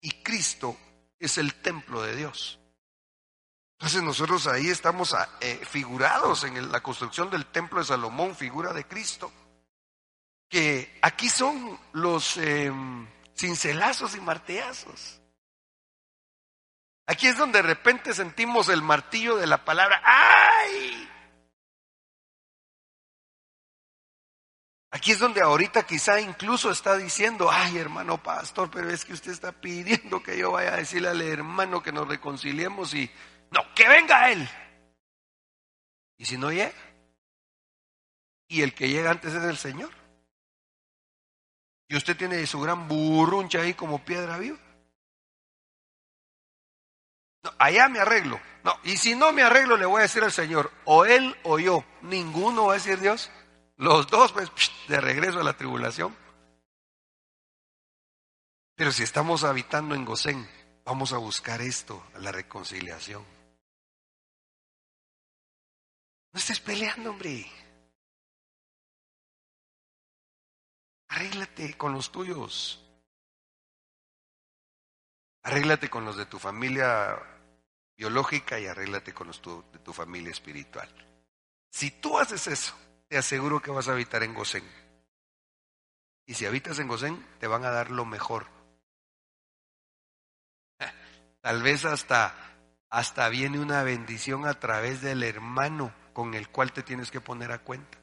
[0.01, 0.75] y Cristo
[1.21, 2.59] es el templo de Dios.
[3.73, 8.73] Entonces nosotros ahí estamos ah, eh, figurados en la construcción del templo de Salomón, figura
[8.73, 9.31] de Cristo,
[10.49, 15.21] que aquí son los em, cincelazos y martillazos.
[17.07, 21.10] Aquí es donde de repente sentimos el martillo de la palabra, ¡ay!
[24.93, 29.31] Aquí es donde ahorita quizá incluso está diciendo, ay hermano pastor, pero es que usted
[29.31, 33.09] está pidiendo que yo vaya a decirle al hermano que nos reconciliemos y
[33.51, 34.47] no, que venga él.
[36.17, 36.73] Y si no llega,
[38.49, 39.89] y el que llega antes es el Señor.
[41.87, 44.57] Y usted tiene su gran burruncha ahí como piedra viva.
[47.43, 48.39] No, allá me arreglo.
[48.63, 51.59] No, y si no me arreglo, le voy a decir al Señor, o él o
[51.59, 51.85] yo.
[52.01, 53.31] Ninguno va a decir Dios.
[53.81, 54.51] Los dos, pues,
[54.87, 56.15] de regreso a la tribulación.
[58.75, 60.47] Pero si estamos habitando en Gosén,
[60.85, 63.25] vamos a buscar esto, la reconciliación.
[66.31, 67.51] No estés peleando, hombre.
[71.07, 72.87] Arréglate con los tuyos.
[75.41, 77.17] Arréglate con los de tu familia
[77.97, 80.87] biológica y arréglate con los de tu familia espiritual.
[81.71, 82.75] Si tú haces eso,
[83.11, 84.63] te aseguro que vas a habitar en Gosén.
[86.25, 88.47] Y si habitas en Gosén, te van a dar lo mejor.
[91.41, 92.33] Tal vez hasta,
[92.89, 97.51] hasta viene una bendición a través del hermano con el cual te tienes que poner
[97.51, 97.99] a cuentas.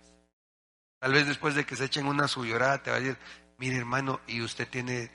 [0.98, 3.16] Tal vez después de que se echen una suyorada te va a decir,
[3.56, 5.10] mire hermano, y usted tiene,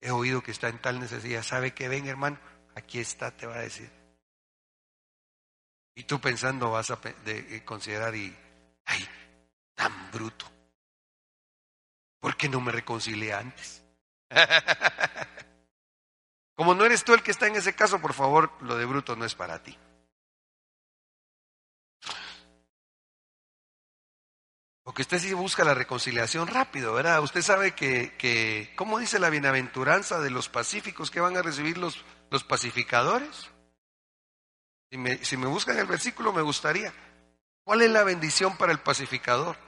[0.00, 2.40] he oído que está en tal necesidad, ¿sabe que ven hermano?
[2.74, 3.88] Aquí está, te va a decir.
[5.94, 8.36] Y tú pensando vas a eh, considerar y,
[8.84, 9.08] ay,
[9.78, 10.44] tan bruto.
[12.18, 13.84] ¿Por qué no me reconcilié antes?
[16.56, 19.14] Como no eres tú el que está en ese caso, por favor, lo de bruto
[19.14, 19.78] no es para ti.
[24.82, 27.22] Porque usted sí busca la reconciliación rápido, ¿verdad?
[27.22, 31.78] Usted sabe que, que ¿cómo dice la bienaventuranza de los pacíficos que van a recibir
[31.78, 33.50] los, los pacificadores?
[34.90, 36.92] Si me, si me buscan el versículo, me gustaría.
[37.62, 39.67] ¿Cuál es la bendición para el pacificador?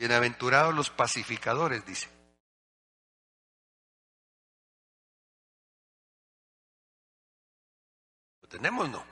[0.00, 2.08] Bienaventurados los pacificadores, dice.
[8.40, 9.04] ¿Lo tenemos no?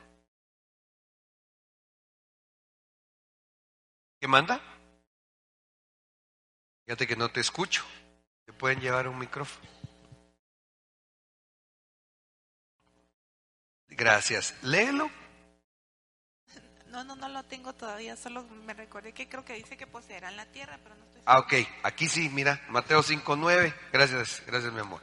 [4.19, 4.63] ¿Qué manda?
[6.87, 7.85] Fíjate que no te escucho.
[8.47, 9.69] Te pueden llevar un micrófono.
[13.89, 14.55] Gracias.
[14.63, 15.11] Léelo.
[16.91, 20.37] No, no, no lo tengo todavía, solo me recordé que creo que dice que poseerán
[20.37, 23.75] la tierra, pero no estoy Ah, ok, aquí sí, mira, Mateo 5.9.
[23.93, 25.03] Gracias, gracias mi amor.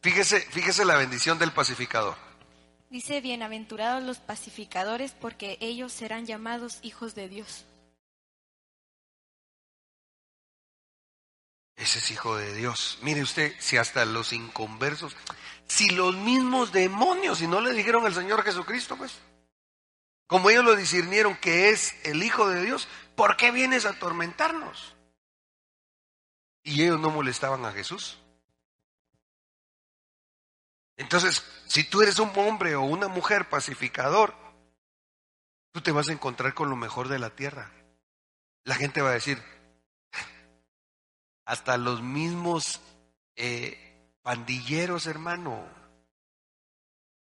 [0.00, 2.16] Fíjese, fíjese la bendición del pacificador.
[2.90, 7.66] Dice, bienaventurados los pacificadores porque ellos serán llamados hijos de Dios.
[11.82, 13.00] Ese es hijo de Dios.
[13.02, 15.16] Mire usted, si hasta los inconversos,
[15.66, 19.18] si los mismos demonios, si no le dijeron al Señor Jesucristo, pues,
[20.28, 24.94] como ellos lo discernieron que es el Hijo de Dios, ¿por qué vienes a atormentarnos?
[26.62, 28.16] Y ellos no molestaban a Jesús.
[30.96, 34.36] Entonces, si tú eres un hombre o una mujer pacificador,
[35.72, 37.72] tú te vas a encontrar con lo mejor de la tierra.
[38.62, 39.42] La gente va a decir,
[41.52, 42.80] hasta los mismos
[43.36, 43.76] eh,
[44.22, 45.62] pandilleros, hermano.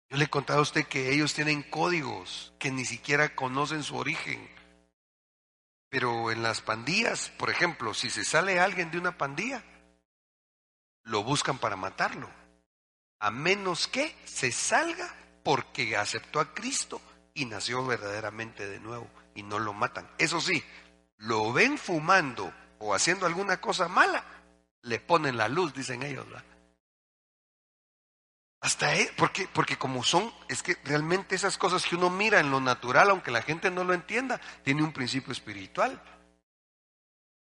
[0.09, 3.97] Yo le he contado a usted que ellos tienen códigos que ni siquiera conocen su
[3.97, 4.49] origen.
[5.91, 9.63] Pero en las pandillas, por ejemplo, si se sale alguien de una pandilla,
[11.03, 12.31] lo buscan para matarlo.
[13.21, 16.99] A menos que se salga porque aceptó a Cristo
[17.35, 20.11] y nació verdaderamente de nuevo y no lo matan.
[20.17, 20.65] Eso sí,
[21.19, 24.23] lo ven fumando o haciendo alguna cosa mala,
[24.83, 26.27] le ponen la luz, dicen ellos.
[28.61, 32.51] Hasta él, porque, porque como son, es que realmente esas cosas que uno mira en
[32.51, 36.03] lo natural, aunque la gente no lo entienda, tiene un principio espiritual.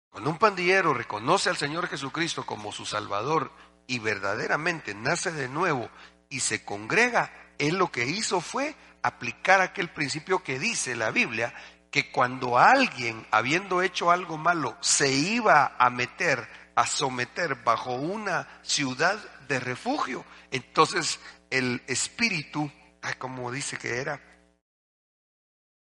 [0.10, 3.52] Cuando un pandillero reconoce al Señor Jesucristo como su Salvador
[3.88, 5.90] y verdaderamente nace de nuevo
[6.30, 11.54] y se congrega, él lo que hizo fue aplicar aquel principio que dice la Biblia,
[11.96, 18.50] que cuando alguien, habiendo hecho algo malo, se iba a meter, a someter bajo una
[18.64, 22.70] ciudad de refugio, entonces el espíritu,
[23.18, 24.22] como dice que era,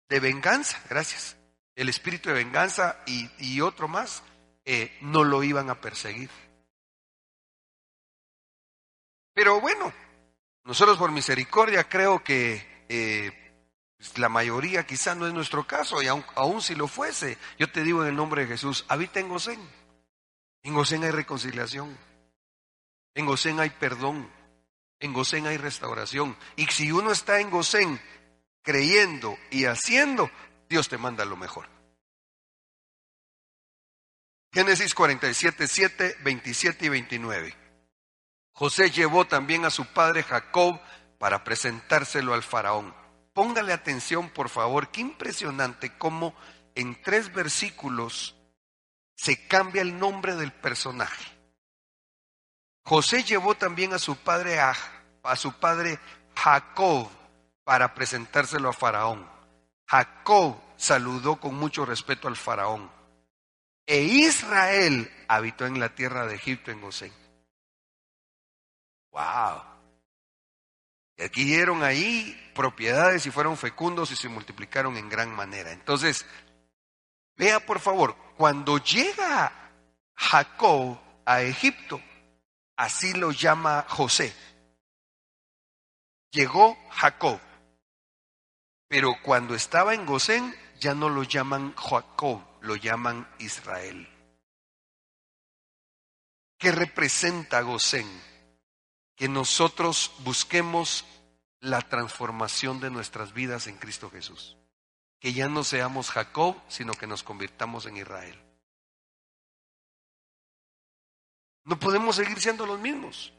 [0.10, 1.38] de venganza, gracias,
[1.76, 4.24] el espíritu de venganza y, otro más,
[4.66, 6.32] eh, no lo iban a perseguir.
[9.36, 9.94] Pero bueno,
[10.64, 13.41] nosotros por misericordia creo que eh,
[14.16, 18.02] la mayoría quizá no es nuestro caso, y aun, si lo fuese, yo te digo
[18.02, 19.60] en el nombre de Jesús, habita en Gosén.
[20.64, 21.98] En Gosén hay reconciliación.
[23.14, 24.30] En Gosén hay perdón.
[25.00, 26.38] En Gosén hay restauración.
[26.56, 28.00] Y si uno está en Gosén
[28.62, 30.30] creyendo y haciendo,
[30.70, 31.68] Dios te manda lo mejor.
[34.54, 37.58] Génesis 47, 7, 27 y 29.
[38.54, 40.80] José llevó también a su padre Jacob
[41.18, 43.01] para presentárselo al faraón.
[43.34, 46.36] Póngale atención, por favor, qué impresionante cómo
[46.76, 48.36] en tres versículos
[49.16, 51.26] se cambia el nombre del personaje.
[52.84, 54.76] José llevó también a su padre a,
[55.36, 56.00] su padre
[56.36, 57.10] Jacob
[57.64, 59.30] para presentárselo a Faraón.
[59.88, 62.92] Jacob saludó con mucho respeto al Faraón.
[63.86, 67.14] E Israel habitó en la tierra de Egipto en Gosén.
[69.12, 69.71] Wow.
[71.26, 75.72] Adquirieron ahí propiedades y fueron fecundos y se multiplicaron en gran manera.
[75.72, 76.26] Entonces,
[77.36, 79.52] vea por favor, cuando llega
[80.16, 82.02] Jacob a Egipto,
[82.76, 84.34] así lo llama José.
[86.32, 87.40] Llegó Jacob,
[88.88, 94.08] pero cuando estaba en Gosén ya no lo llaman Jacob, lo llaman Israel.
[96.58, 98.08] ¿Qué representa Gosén?
[99.22, 101.06] Que nosotros busquemos
[101.60, 104.58] la transformación de nuestras vidas en Cristo Jesús.
[105.20, 108.36] Que ya no seamos Jacob, sino que nos convirtamos en Israel.
[111.66, 113.32] No podemos seguir siendo los mismos.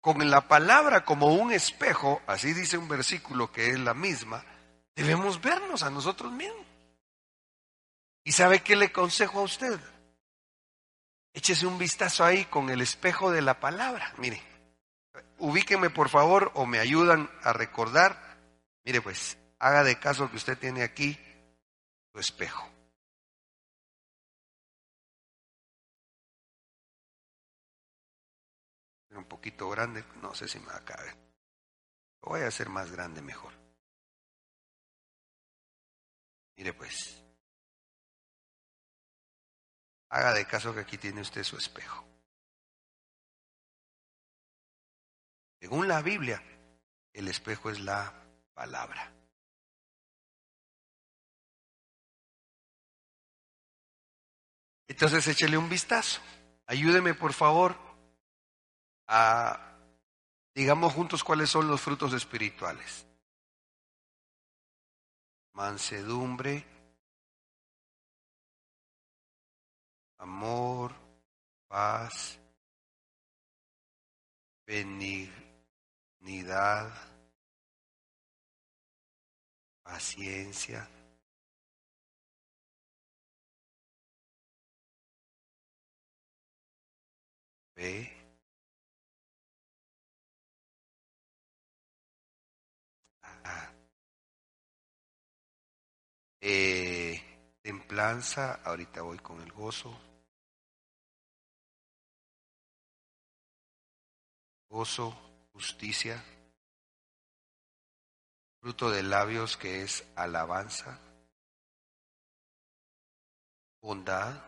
[0.00, 4.42] Con la palabra como un espejo, así dice un versículo que es la misma,
[4.96, 6.66] debemos vernos a nosotros mismos.
[8.24, 9.78] ¿Y sabe qué le consejo a usted?
[11.38, 14.12] Échese un vistazo ahí con el espejo de la palabra.
[14.18, 14.42] Mire,
[15.38, 18.40] ubíqueme por favor o me ayudan a recordar.
[18.84, 21.16] Mire pues, haga de caso que usted tiene aquí
[22.12, 22.68] su espejo.
[29.10, 31.04] Un poquito grande, no sé si me va a.
[32.20, 33.52] Lo voy a hacer más grande mejor.
[36.56, 37.22] Mire pues,
[40.10, 42.04] haga de caso que aquí tiene usted su espejo.
[45.60, 46.42] Según la Biblia,
[47.12, 48.12] el espejo es la
[48.54, 49.12] palabra.
[54.86, 56.20] Entonces échele un vistazo.
[56.66, 57.76] Ayúdeme por favor
[59.06, 59.78] a,
[60.54, 63.06] digamos juntos cuáles son los frutos espirituales.
[65.52, 66.64] Mansedumbre,
[70.18, 70.92] amor,
[71.68, 72.38] paz,
[74.66, 75.32] benignidad,
[79.82, 80.88] paciencia.
[87.74, 88.12] Fe.
[93.22, 93.72] Ah.
[96.40, 97.20] Eh,
[97.62, 100.07] templanza, ahorita voy con el gozo.
[104.68, 105.12] Gozo,
[105.52, 106.22] justicia,
[108.60, 110.98] fruto de labios que es alabanza,
[113.80, 114.44] bondad.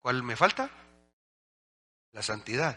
[0.00, 0.70] ¿Cuál me falta?
[2.12, 2.76] La santidad.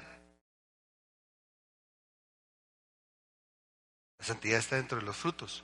[4.18, 5.64] La santidad está dentro de los frutos.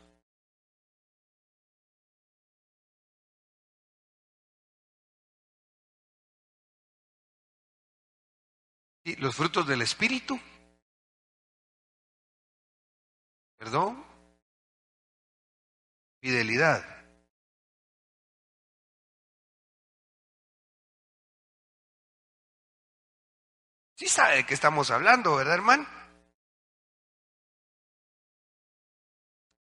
[9.07, 10.37] ¿Y los frutos del Espíritu?
[13.57, 14.03] Perdón.
[16.19, 16.83] Fidelidad.
[23.95, 25.87] Sí sabe de qué estamos hablando, ¿verdad, hermano?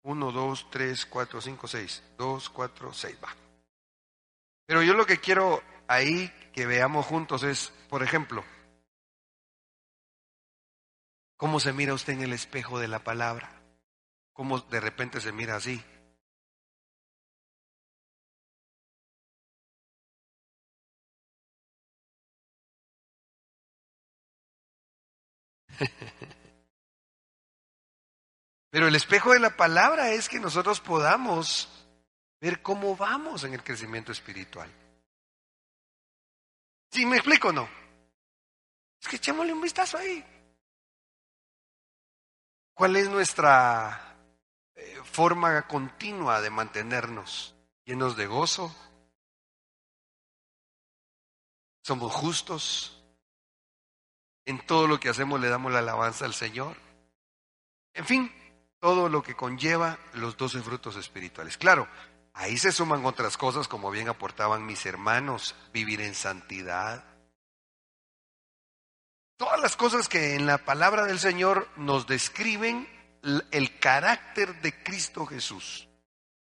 [0.04, 2.02] Uno, dos, tres, cuatro, cinco, seis.
[2.18, 3.36] Dos, cuatro, seis, va.
[4.66, 8.46] Pero yo lo que quiero ahí que veamos juntos es, por ejemplo,
[11.38, 13.62] ¿cómo se mira usted en el espejo de la palabra?
[14.34, 15.84] ¿Cómo de repente se mira así?
[28.70, 31.70] Pero el espejo de la palabra es que nosotros podamos
[32.42, 34.70] ver cómo vamos en el crecimiento espiritual.
[36.92, 37.70] ¿Sí me explico o no?
[39.02, 40.35] Es que echémosle un vistazo ahí.
[42.76, 44.18] ¿Cuál es nuestra
[44.76, 47.56] eh, forma continua de mantenernos
[47.86, 48.76] llenos de gozo?
[51.82, 53.02] ¿Somos justos?
[54.44, 56.76] ¿En todo lo que hacemos le damos la alabanza al Señor?
[57.94, 58.30] En fin,
[58.80, 61.58] todo lo que conlleva los doce frutos espirituales.
[61.58, 61.88] Claro,
[62.34, 67.06] ahí se suman otras cosas como bien aportaban mis hermanos, vivir en santidad.
[69.38, 72.88] Todas las cosas que en la palabra del Señor nos describen
[73.52, 75.90] el carácter de Cristo Jesús.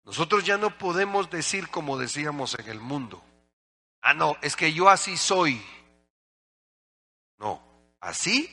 [0.05, 3.21] Nosotros ya no podemos decir como decíamos en el mundo.
[4.01, 5.61] Ah, no, es que yo así soy.
[7.37, 7.61] No,
[7.99, 8.49] así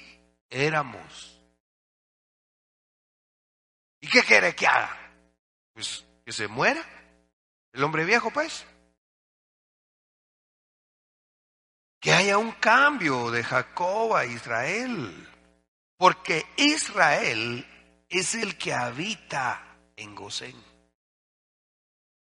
[0.50, 1.40] éramos.
[4.00, 4.98] ¿Y qué quiere que haga?
[5.72, 6.84] Pues que se muera.
[7.72, 8.66] El hombre viejo, pues.
[12.04, 15.26] Que haya un cambio de Jacob a Israel,
[15.96, 17.66] porque Israel
[18.10, 20.54] es el que habita en Gosén.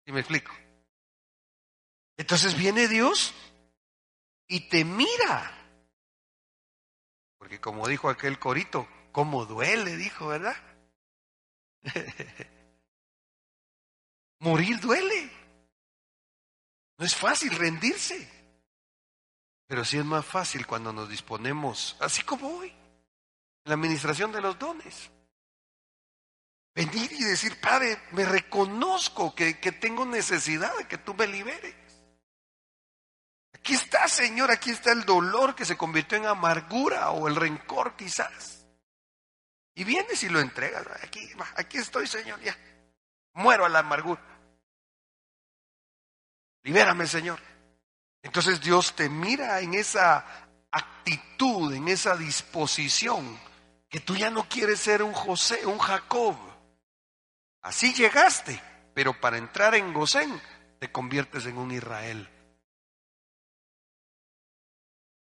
[0.07, 0.51] ¿Sí me explico?
[2.17, 3.35] Entonces viene Dios
[4.49, 5.53] y te mira.
[7.37, 10.57] Porque como dijo aquel corito, cómo duele, dijo, ¿verdad?
[14.39, 15.31] Morir duele.
[16.97, 18.36] No es fácil rendirse.
[19.67, 22.77] Pero sí es más fácil cuando nos disponemos, así como hoy, en
[23.65, 25.11] la administración de los dones.
[26.75, 31.75] Venir y decir, Padre, me reconozco que, que tengo necesidad de que tú me liberes.
[33.55, 37.97] Aquí está, Señor, aquí está el dolor que se convirtió en amargura o el rencor
[37.97, 38.65] quizás.
[39.75, 40.87] Y vienes y lo entregas.
[41.03, 42.57] Aquí, aquí estoy, Señor, ya.
[43.33, 44.23] Muero a la amargura.
[46.63, 47.41] Libérame, Señor.
[48.27, 50.27] Entonces Dios te mira en esa
[50.73, 53.39] actitud, en esa disposición,
[53.89, 56.35] que tú ya no quieres ser un José, un Jacob.
[57.63, 58.61] Así llegaste,
[58.95, 60.43] pero para entrar en Gosén
[60.81, 62.29] te conviertes en un Israel.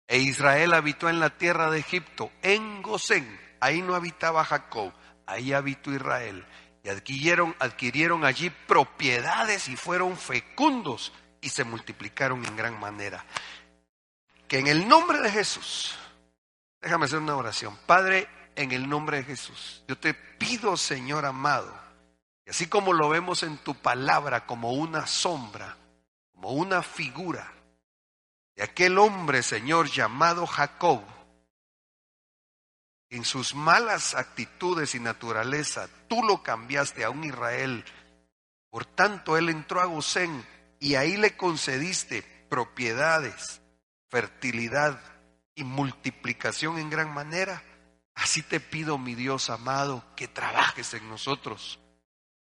[0.09, 3.39] E Israel habitó en la tierra de Egipto, en Gosén.
[3.61, 4.95] Ahí no habitaba Jacob,
[5.27, 6.47] ahí habitó Israel.
[6.83, 11.13] Y adquirieron, adquirieron allí propiedades y fueron fecundos
[11.45, 13.25] y se multiplicaron en gran manera.
[14.49, 15.95] Que en el nombre de Jesús,
[16.81, 17.79] déjame hacer una oración.
[17.87, 21.73] Padre, en el nombre de Jesús, yo te pido, Señor amado,
[22.47, 25.77] y así como lo vemos en tu palabra como una sombra,
[26.33, 27.53] como una figura
[28.57, 31.03] de aquel hombre, Señor, llamado Jacob,
[33.11, 37.85] en sus malas actitudes y naturaleza, tú lo cambiaste a un Israel.
[38.71, 40.45] Por tanto, él entró a Gosén
[40.85, 42.21] y ahí le concediste
[42.51, 43.63] propiedades,
[44.11, 45.01] fertilidad
[45.55, 47.63] y multiplicación en gran manera.
[48.15, 51.81] Así te pido, mi Dios amado, que trabajes en nosotros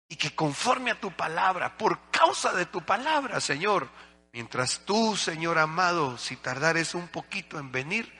[0.09, 3.89] y que conforme a tu palabra, por causa de tu palabra, Señor,
[4.32, 8.14] mientras tú, Señor amado, si tardares un poquito en venir,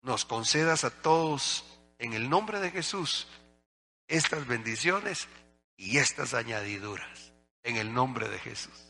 [0.00, 1.66] nos concedas a todos
[1.98, 3.28] en el nombre de Jesús
[4.08, 5.28] estas bendiciones
[5.76, 8.89] y estas añadiduras, en el nombre de Jesús.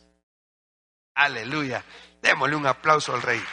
[1.21, 1.85] Aleluya.
[2.23, 3.45] Démosle un aplauso al Rey.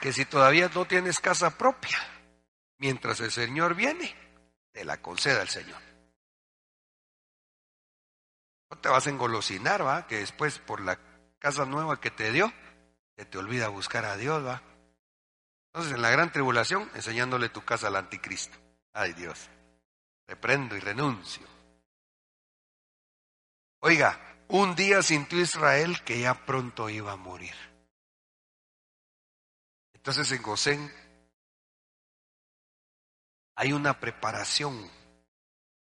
[0.00, 1.98] Que si todavía no tienes casa propia,
[2.78, 4.14] mientras el Señor viene,
[4.70, 5.82] te la conceda el Señor.
[8.70, 10.06] No te vas a engolosinar, ¿va?
[10.06, 11.00] Que después por la
[11.40, 12.52] casa nueva que te dio,
[13.16, 14.62] se te olvida buscar a Dios, ¿va?
[15.72, 18.56] Entonces en la gran tribulación, enseñándole tu casa al anticristo.
[18.92, 19.50] Ay Dios,
[20.28, 21.57] reprendo y renuncio.
[23.80, 24.18] Oiga,
[24.48, 27.54] un día sintió Israel que ya pronto iba a morir.
[29.92, 30.92] Entonces en Gosén
[33.54, 34.90] hay una preparación,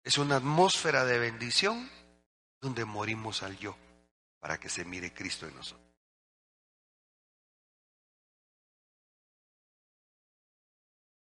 [0.04, 1.90] es una atmósfera de bendición
[2.60, 3.78] donde morimos al yo
[4.40, 5.88] para que se mire Cristo en nosotros.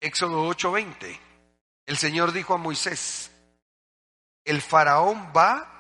[0.01, 1.21] Éxodo 8:20.
[1.87, 3.31] El Señor dijo a Moisés,
[4.45, 5.78] el faraón va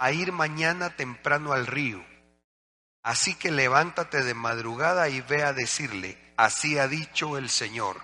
[0.00, 2.02] a ir mañana temprano al río,
[3.02, 8.00] así que levántate de madrugada y ve a decirle, así ha dicho el Señor,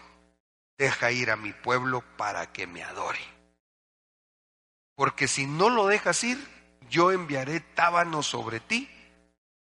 [0.76, 3.24] deja ir a mi pueblo para que me adore.
[4.94, 6.38] Porque si no lo dejas ir,
[6.90, 8.90] yo enviaré tábanos sobre ti,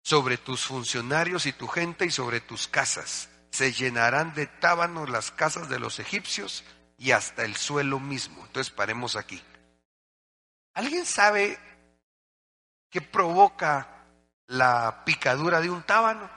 [0.02, 3.30] sobre tus funcionarios y tu gente y sobre tus casas.
[3.52, 6.66] Se llenarán de tábanos las casas de los egipcios
[6.98, 8.46] y hasta el suelo mismo.
[8.46, 9.42] Entonces paremos aquí.
[10.74, 11.58] ¿Alguien sabe
[12.90, 13.88] qué provoca
[14.48, 16.30] la picadura de un tábano?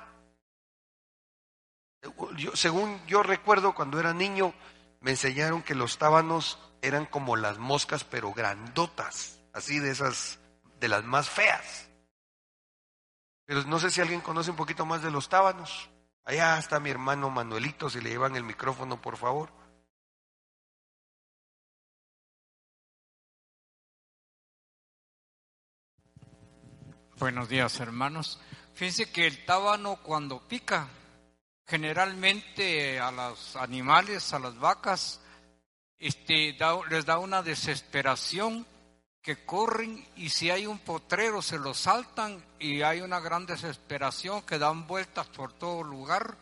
[2.55, 4.53] Según yo recuerdo cuando era niño,
[5.01, 10.41] me enseñaron que los tábanos eran como las moscas, pero grandotas, así de esas
[10.81, 11.89] de las más feas.
[13.45, 15.91] Pero no sé si alguien conoce un poquito más de los tábanos.
[16.25, 19.62] Allá está mi hermano Manuelito, si le llevan el micrófono, por favor.
[27.23, 28.41] Buenos días, hermanos.
[28.75, 30.89] Fíjense que el tábano cuando pica,
[31.65, 35.21] generalmente a los animales, a las vacas,
[36.01, 36.59] este,
[36.91, 38.67] les da una desesperación
[39.23, 44.43] que corren y si hay un potrero se lo saltan y hay una gran desesperación
[44.43, 46.37] que dan vueltas por todo lugar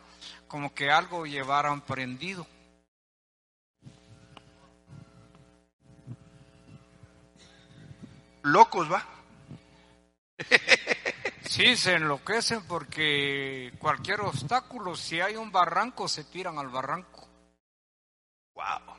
[0.47, 2.47] como que algo llevaran prendido.
[8.41, 9.20] Locos, va.
[11.51, 17.27] Sí, se enloquecen porque cualquier obstáculo, si hay un barranco, se tiran al barranco.
[18.53, 18.95] Wow.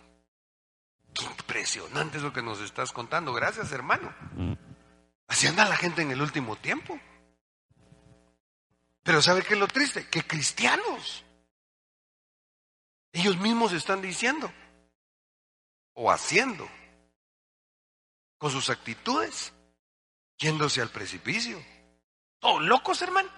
[1.14, 3.32] Qué impresionante es lo que nos estás contando.
[3.32, 4.14] Gracias, hermano.
[5.28, 7.00] Así anda la gente en el último tiempo.
[9.02, 10.06] Pero ¿sabe qué es lo triste?
[10.08, 11.24] Que cristianos,
[13.12, 14.52] ellos mismos están diciendo
[15.94, 16.68] o haciendo
[18.36, 19.54] con sus actitudes,
[20.42, 21.64] yéndose al precipicio.
[22.40, 23.30] Oh, locos, hermano.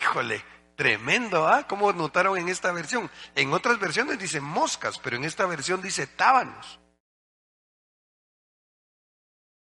[0.00, 0.42] Híjole,
[0.76, 1.66] tremendo, ¿ah?
[1.68, 3.10] ¿Cómo notaron en esta versión?
[3.34, 6.80] En otras versiones dice moscas, pero en esta versión dice tábanos.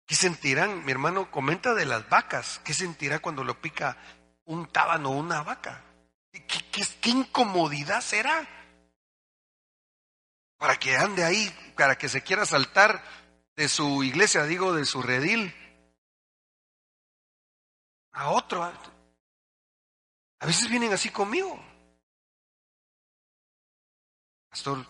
[0.06, 0.86] ¿Qué sentirán?
[0.86, 2.62] Mi hermano comenta de las vacas.
[2.64, 3.98] ¿Qué sentirá cuando lo pica
[4.46, 5.82] un tábano o una vaca?
[6.32, 8.48] ¿Qué, qué, qué incomodidad será?
[10.58, 13.04] Para que ande ahí, para que se quiera saltar
[13.56, 15.54] de su iglesia, digo, de su redil,
[18.14, 18.64] a otro.
[18.64, 21.60] A veces vienen así conmigo.
[24.50, 24.86] Pastor,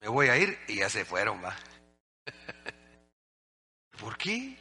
[0.00, 1.56] me voy a ir y ya se fueron, va.
[4.00, 4.56] ¿Por qué?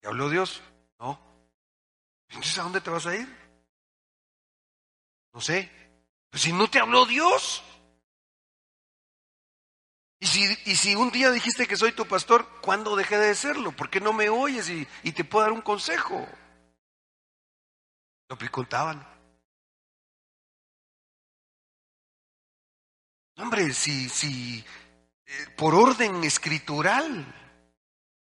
[0.00, 0.62] ¿Te habló Dios?
[0.98, 1.18] No.
[2.28, 3.28] Entonces, ¿a dónde te vas a ir?
[5.32, 5.70] No sé.
[6.30, 7.62] Pues si no te habló Dios.
[10.22, 13.72] Y si, y si un día dijiste que soy tu pastor, ¿cuándo dejé de serlo?
[13.72, 16.28] ¿Por qué no me oyes y, y te puedo dar un consejo?
[18.28, 19.04] Lo preguntaban.
[23.38, 24.62] Hombre, si, si,
[25.24, 27.24] eh, por orden escritural,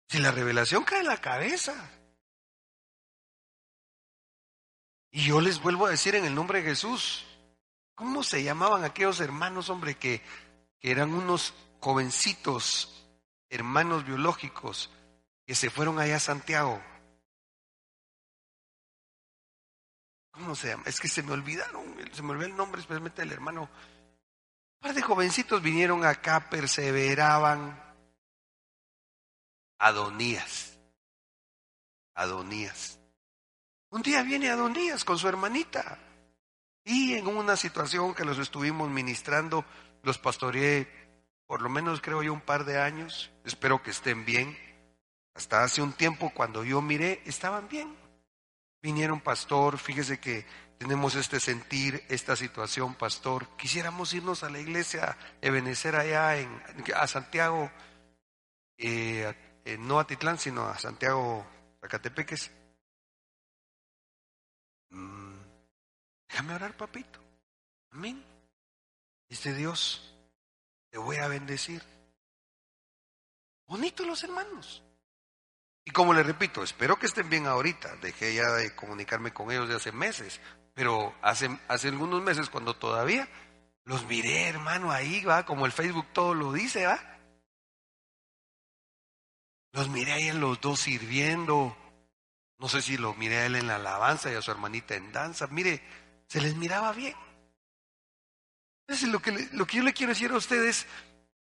[0.07, 1.73] si la revelación cae en la cabeza.
[5.09, 7.25] Y yo les vuelvo a decir en el nombre de Jesús,
[7.95, 10.21] ¿cómo se llamaban aquellos hermanos, hombre, que,
[10.79, 13.07] que eran unos jovencitos,
[13.49, 14.89] hermanos biológicos,
[15.45, 16.81] que se fueron allá a Santiago.
[20.31, 20.83] ¿Cómo se llama?
[20.85, 23.63] Es que se me olvidaron, se me olvidó el nombre, especialmente el hermano.
[23.63, 27.77] Un par de jovencitos vinieron acá, perseveraban.
[29.79, 30.77] Adonías.
[32.13, 32.99] Adonías.
[33.89, 35.99] Un día viene Adonías con su hermanita.
[36.85, 39.65] Y en una situación que los estuvimos ministrando,
[40.03, 41.08] los pastoreé
[41.49, 44.55] por lo menos creo yo un par de años, espero que estén bien.
[45.33, 47.97] Hasta hace un tiempo cuando yo miré, estaban bien.
[48.83, 50.45] Vinieron, pastor, fíjese que
[50.77, 53.47] tenemos este sentir, esta situación, pastor.
[53.57, 56.61] Quisiéramos irnos a la iglesia, Ebenecer allá en,
[56.95, 57.71] a Santiago,
[58.77, 59.33] eh,
[59.79, 61.47] no a Titlán, sino a Santiago,
[61.81, 62.51] Zacatepeques.
[64.91, 65.39] Mm,
[66.29, 67.19] déjame orar, papito.
[67.89, 68.23] Amén.
[69.27, 70.08] Dice Dios,
[70.89, 71.81] te voy a bendecir.
[73.67, 74.83] Bonitos los hermanos.
[75.85, 77.95] Y como les repito, espero que estén bien ahorita.
[77.97, 80.39] Dejé ya de comunicarme con ellos de hace meses,
[80.73, 83.27] pero hace, hace algunos meses cuando todavía
[83.85, 86.99] los miré, hermano, ahí va, como el Facebook todo lo dice, va.
[89.71, 91.75] Los miré ahí en los dos sirviendo.
[92.57, 95.11] No sé si lo miré a él en la alabanza y a su hermanita en
[95.11, 95.47] danza.
[95.47, 95.81] Mire,
[96.27, 97.15] se les miraba bien.
[99.07, 100.87] Lo que, lo que yo le quiero decir a ustedes,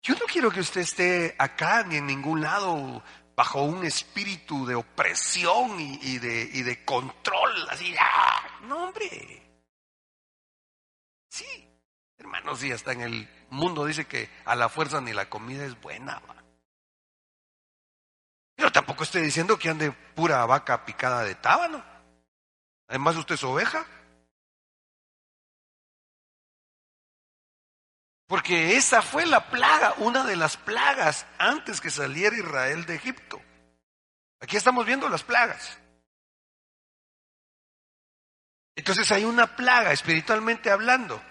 [0.03, 3.01] yo no quiero que usted esté acá ni en ningún lado
[3.35, 8.59] bajo un espíritu de opresión y, de, y de, control, así, ¡ah!
[8.63, 9.41] no hombre.
[11.29, 11.69] Sí,
[12.17, 15.79] hermanos, sí, hasta en el mundo dice que a la fuerza ni la comida es
[15.79, 16.21] buena.
[18.55, 21.83] Pero tampoco estoy diciendo que ande pura vaca picada de tábano.
[22.89, 23.87] Además, usted es oveja.
[28.31, 33.41] Porque esa fue la plaga, una de las plagas antes que saliera Israel de Egipto.
[34.39, 35.77] Aquí estamos viendo las plagas.
[38.73, 41.21] Entonces hay una plaga, espiritualmente hablando,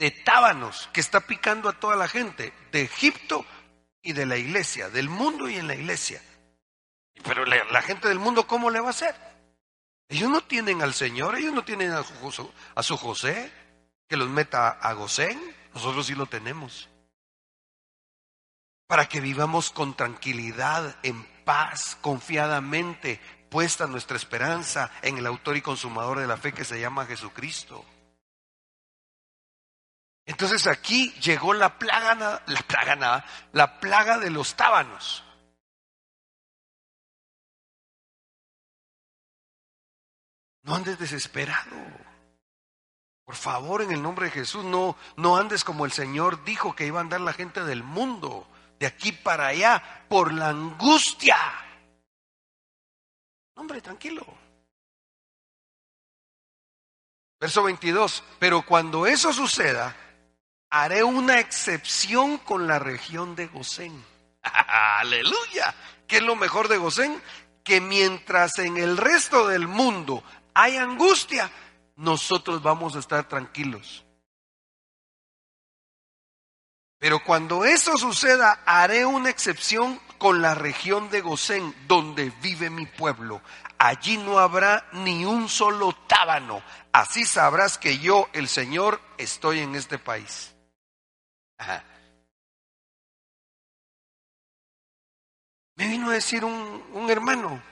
[0.00, 3.46] de tábanos que está picando a toda la gente, de Egipto
[4.02, 6.20] y de la iglesia, del mundo y en la iglesia.
[7.22, 9.14] Pero la, gente del mundo, ¿cómo le va a hacer?
[10.08, 13.52] Ellos no tienen al Señor, ellos no tienen a su, a su José,
[14.08, 15.40] que los meta a Gosén,
[15.74, 16.88] nosotros sí lo tenemos.
[18.86, 25.62] Para que vivamos con tranquilidad, en paz, confiadamente, puesta nuestra esperanza en el autor y
[25.62, 27.84] consumador de la fe que se llama Jesucristo.
[30.24, 35.22] Entonces aquí llegó la plaga, la plaga, la plaga de los tábanos.
[40.62, 42.05] No andes desesperado.
[43.26, 46.86] Por favor, en el nombre de Jesús, no, no andes como el Señor dijo que
[46.86, 48.46] iba a andar la gente del mundo,
[48.78, 51.36] de aquí para allá, por la angustia.
[53.56, 54.24] Hombre, tranquilo.
[57.40, 59.96] Verso 22, pero cuando eso suceda,
[60.70, 64.04] haré una excepción con la región de Gosén.
[64.42, 65.74] Aleluya.
[66.06, 67.20] ¿Qué es lo mejor de Gosén?
[67.64, 70.22] Que mientras en el resto del mundo
[70.54, 71.50] hay angustia,
[71.96, 74.04] nosotros vamos a estar tranquilos.
[76.98, 82.86] Pero cuando eso suceda, haré una excepción con la región de Gosén, donde vive mi
[82.86, 83.42] pueblo.
[83.78, 86.62] Allí no habrá ni un solo tábano.
[86.92, 90.54] Así sabrás que yo, el Señor, estoy en este país.
[95.74, 97.62] Me vino a decir un, un hermano,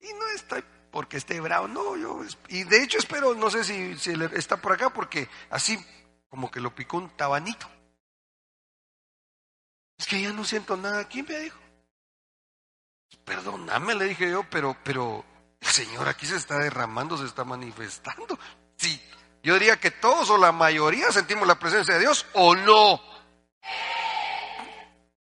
[0.00, 3.96] y no estoy porque esté bravo, no, yo, y de hecho espero, no sé si,
[4.34, 5.82] está por acá, porque así
[6.28, 7.68] como que lo picó un tabanito.
[9.98, 11.08] Es que ya no siento nada.
[11.08, 11.58] ¿Quién me dijo?
[13.24, 15.24] Perdóname, le dije yo, pero, pero
[15.60, 18.38] el Señor aquí se está derramando, se está manifestando.
[18.76, 19.00] Sí,
[19.42, 23.00] yo diría que todos o la mayoría sentimos la presencia de Dios o no.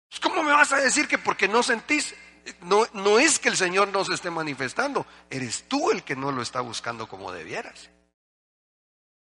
[0.09, 2.15] Pues, ¿Cómo me vas a decir que porque no sentís?
[2.63, 6.31] No, no es que el Señor no se esté manifestando, eres tú el que no
[6.31, 7.91] lo está buscando como debieras.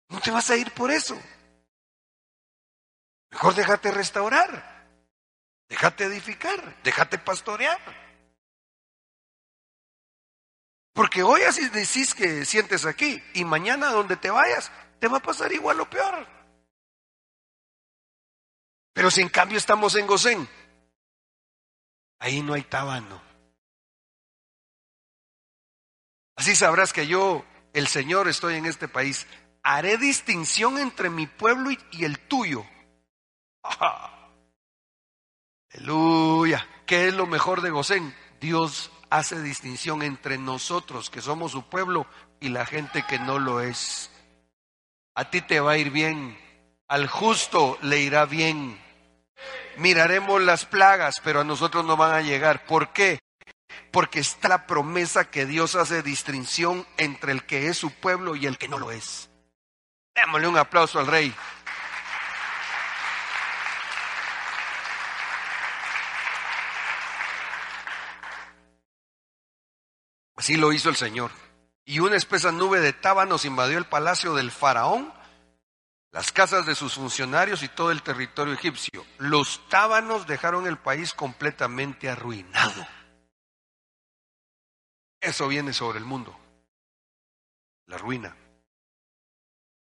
[0.08, 1.20] No te vas a ir por eso.
[3.30, 4.86] Mejor déjate restaurar,
[5.68, 7.78] déjate edificar, déjate pastorear.
[10.92, 15.22] Porque hoy así decís que sientes aquí y mañana donde te vayas te va a
[15.22, 16.26] pasar igual o peor.
[18.92, 20.48] Pero si en cambio estamos en Gosén,
[22.18, 23.20] ahí no hay tábano.
[26.36, 29.26] Así sabrás que yo, el Señor, estoy en este país.
[29.62, 32.64] Haré distinción entre mi pueblo y el tuyo
[35.72, 36.66] Aleluya.
[36.86, 38.14] ¿Qué es lo mejor de Gosén?
[38.40, 42.06] Dios hace distinción entre nosotros, que somos su pueblo,
[42.40, 44.10] y la gente que no lo es.
[45.14, 46.38] A ti te va a ir bien,
[46.86, 48.80] al justo le irá bien.
[49.78, 52.66] Miraremos las plagas, pero a nosotros no van a llegar.
[52.66, 53.20] ¿Por qué?
[53.92, 58.46] Porque está la promesa que Dios hace distinción entre el que es su pueblo y
[58.46, 59.30] el que no lo es.
[60.16, 61.32] Démosle un aplauso al rey.
[70.34, 71.30] Así lo hizo el Señor.
[71.84, 75.12] Y una espesa nube de tábanos invadió el palacio del faraón,
[76.10, 79.04] las casas de sus funcionarios y todo el territorio egipcio.
[79.18, 82.86] Los tábanos dejaron el país completamente arruinado.
[85.20, 86.38] Eso viene sobre el mundo.
[87.86, 88.34] La ruina.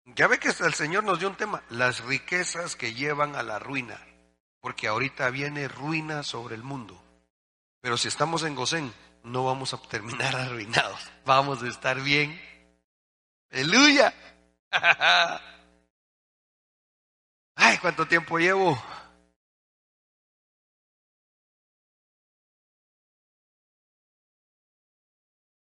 [0.06, 3.60] Ya ve que el Señor nos dio un tema, las riquezas que llevan a la
[3.60, 4.00] ruina,
[4.62, 7.04] porque ahorita viene ruina sobre el mundo.
[7.82, 8.94] Pero si estamos en Gosén,
[9.24, 12.40] no vamos a terminar arruinados, vamos a estar bien.
[13.52, 14.14] Aleluya.
[17.58, 18.82] Ay, ¿cuánto tiempo llevo?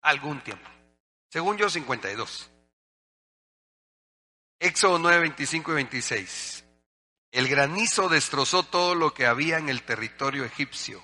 [0.01, 0.69] Algún tiempo.
[1.29, 2.51] Según yo, 52.
[4.59, 6.65] Éxodo 9, 25 y 26.
[7.33, 11.03] El granizo destrozó todo lo que había en el territorio egipcio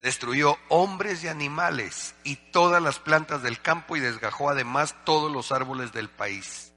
[0.00, 5.52] Destruyó hombres y animales y todas las plantas del campo y desgajó además todos los
[5.52, 6.69] árboles del país.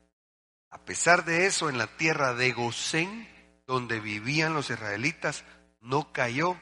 [0.74, 3.30] A pesar de eso, en la tierra de Gosén,
[3.68, 5.46] donde vivían los israelitas,
[5.80, 6.60] no cayó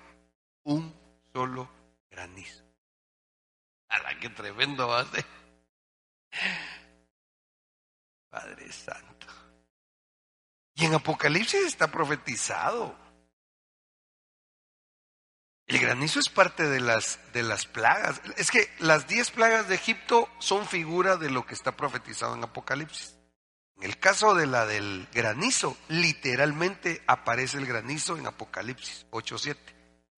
[0.63, 0.93] un
[1.33, 1.71] solo
[2.09, 2.63] granizo.
[3.87, 5.25] ¡Hala, qué tremendo va a ser!
[8.29, 9.27] Padre Santo.
[10.75, 12.95] Y en Apocalipsis está profetizado
[15.71, 18.21] el granizo es parte de las, de las plagas.
[18.35, 22.43] Es que las diez plagas de Egipto son figura de lo que está profetizado en
[22.43, 23.15] Apocalipsis.
[23.81, 29.57] En el caso de la del granizo, literalmente aparece el granizo en Apocalipsis 8.7.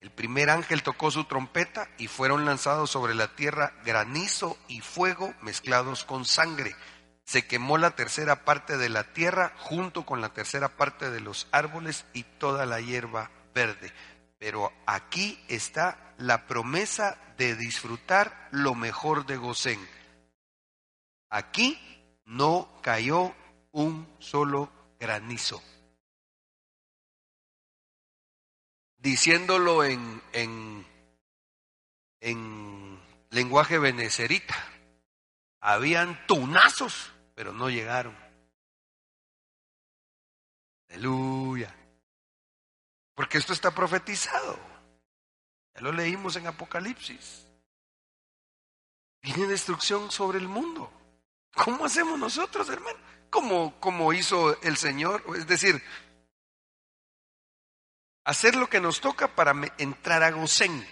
[0.02, 5.34] El primer ángel tocó su trompeta y fueron lanzados sobre la tierra granizo y fuego
[5.42, 6.76] mezclados con sangre.
[7.24, 11.48] Se quemó la tercera parte de la tierra junto con la tercera parte de los
[11.52, 13.94] árboles y toda la hierba verde.
[14.40, 19.80] Pero aquí está la promesa de disfrutar lo mejor de Gosén.
[21.30, 21.80] Aquí
[22.26, 23.34] no cayó
[23.74, 25.62] un solo granizo.
[28.98, 30.88] Diciéndolo en, en,
[32.22, 33.00] en
[33.32, 34.56] lenguaje benecerita,
[35.60, 38.16] habían tunazos, pero no llegaron.
[40.90, 41.76] Aleluya.
[43.14, 44.58] Porque esto está profetizado.
[45.76, 47.48] Ya lo leímos en Apocalipsis.
[49.22, 50.92] Viene destrucción sobre el mundo.
[51.56, 52.98] ¿Cómo hacemos nosotros, hermano?
[53.30, 55.24] ¿Cómo, como hizo el Señor?
[55.36, 55.82] Es decir,
[58.24, 60.88] hacer lo que nos toca para entrar a Gosén.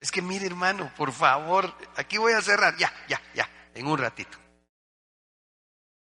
[0.00, 3.98] Es que mire, hermano, por favor, aquí voy a cerrar, ya, ya, ya, en un
[3.98, 4.38] ratito.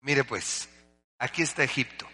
[0.01, 0.67] Mire pues,
[1.19, 2.07] aquí está Egipto.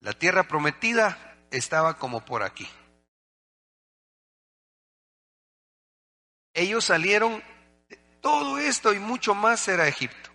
[0.00, 2.68] La tierra prometida estaba como por aquí.
[6.54, 7.42] Ellos salieron,
[8.24, 10.30] todo esto y mucho más era Egipto.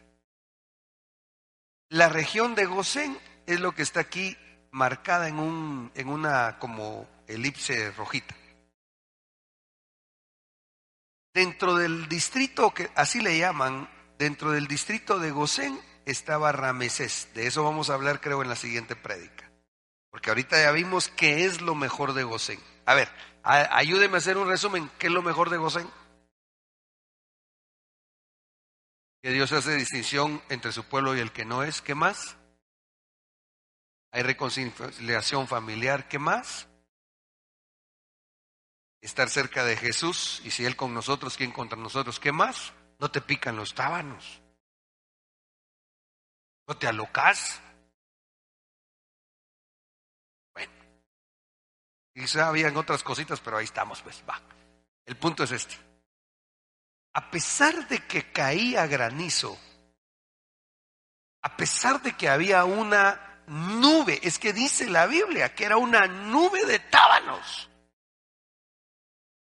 [1.90, 3.18] La región de Gosén
[3.48, 4.38] es lo que está aquí
[4.70, 8.36] marcada en, un, en una como elipse rojita.
[11.34, 17.30] Dentro del distrito, que así le llaman, dentro del distrito de Gosén estaba Ramesés.
[17.34, 19.50] De eso vamos a hablar creo en la siguiente prédica.
[20.12, 22.60] Porque ahorita ya vimos qué es lo mejor de Gosén.
[22.86, 23.10] A ver,
[23.42, 24.92] ayúdeme a hacer un resumen.
[25.00, 25.90] ¿Qué es lo mejor de Gosén?
[29.22, 31.82] Que Dios hace distinción entre su pueblo y el que no es.
[31.82, 32.38] ¿Qué más?
[34.12, 36.08] Hay reconciliación familiar.
[36.08, 36.68] ¿Qué más?
[39.02, 42.20] Estar cerca de Jesús y si Él con nosotros, ¿quién contra nosotros?
[42.20, 42.74] ¿Qué más?
[42.98, 44.42] No te pican los tábanos.
[46.68, 47.62] No te alocas.
[50.54, 50.72] Bueno,
[52.14, 54.42] quizá habían otras cositas, pero ahí estamos, pues va.
[55.06, 55.89] El punto es este.
[57.14, 59.57] A pesar de que caía granizo,
[61.41, 66.07] a pesar de que había una nube, es que dice la Biblia que era una
[66.07, 67.70] nube de tábanos.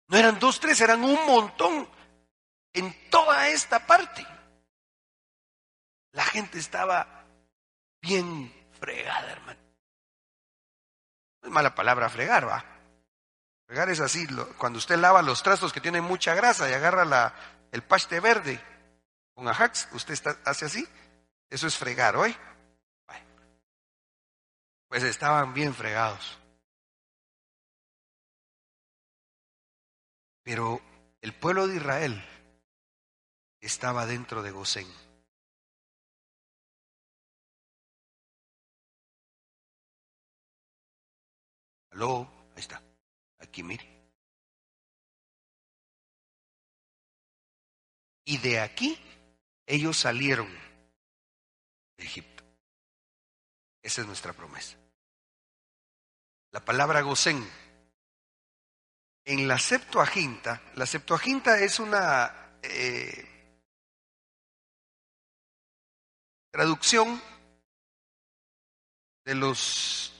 [0.08, 1.88] No eran dos, tres, eran un montón
[2.72, 4.26] en toda esta parte.
[6.12, 7.24] La gente estaba
[8.00, 9.60] bien fregada, hermano.
[11.42, 12.79] No es mala palabra fregar, va.
[13.70, 14.26] Fregar es así,
[14.58, 17.32] cuando usted lava los trastos que tienen mucha grasa y agarra
[17.70, 18.60] el paste verde
[19.32, 20.84] con ajax, usted hace así,
[21.48, 22.36] eso es fregar, ¿oye?
[24.88, 26.36] pues estaban bien fregados.
[30.42, 30.80] Pero
[31.20, 32.24] el pueblo de Israel
[33.60, 34.88] estaba dentro de Gosén.
[41.92, 42.89] Aló, ahí está.
[48.24, 48.98] Y de aquí
[49.66, 50.48] ellos salieron
[51.96, 52.44] de Egipto.
[53.82, 54.76] Esa es nuestra promesa.
[56.52, 57.48] La palabra Gosén.
[59.24, 63.30] En la Septuaginta, la Septuaginta es una eh,
[66.50, 67.22] traducción
[69.24, 70.19] de los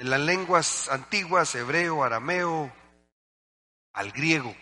[0.00, 2.72] de las lenguas antiguas, hebreo, arameo,
[3.92, 4.56] al griego.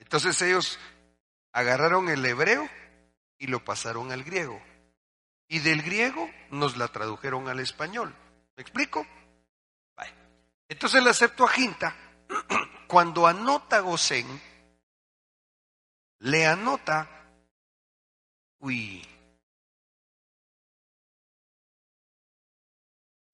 [0.00, 0.80] Entonces ellos
[1.52, 2.68] agarraron el hebreo
[3.38, 4.60] y lo pasaron al griego.
[5.46, 8.12] Y del griego nos la tradujeron al español.
[8.56, 9.06] ¿Me explico?
[10.68, 11.94] Entonces la Septuaginta,
[12.88, 14.26] cuando anota Gosén,
[16.18, 17.08] le anota,
[18.58, 19.06] uy,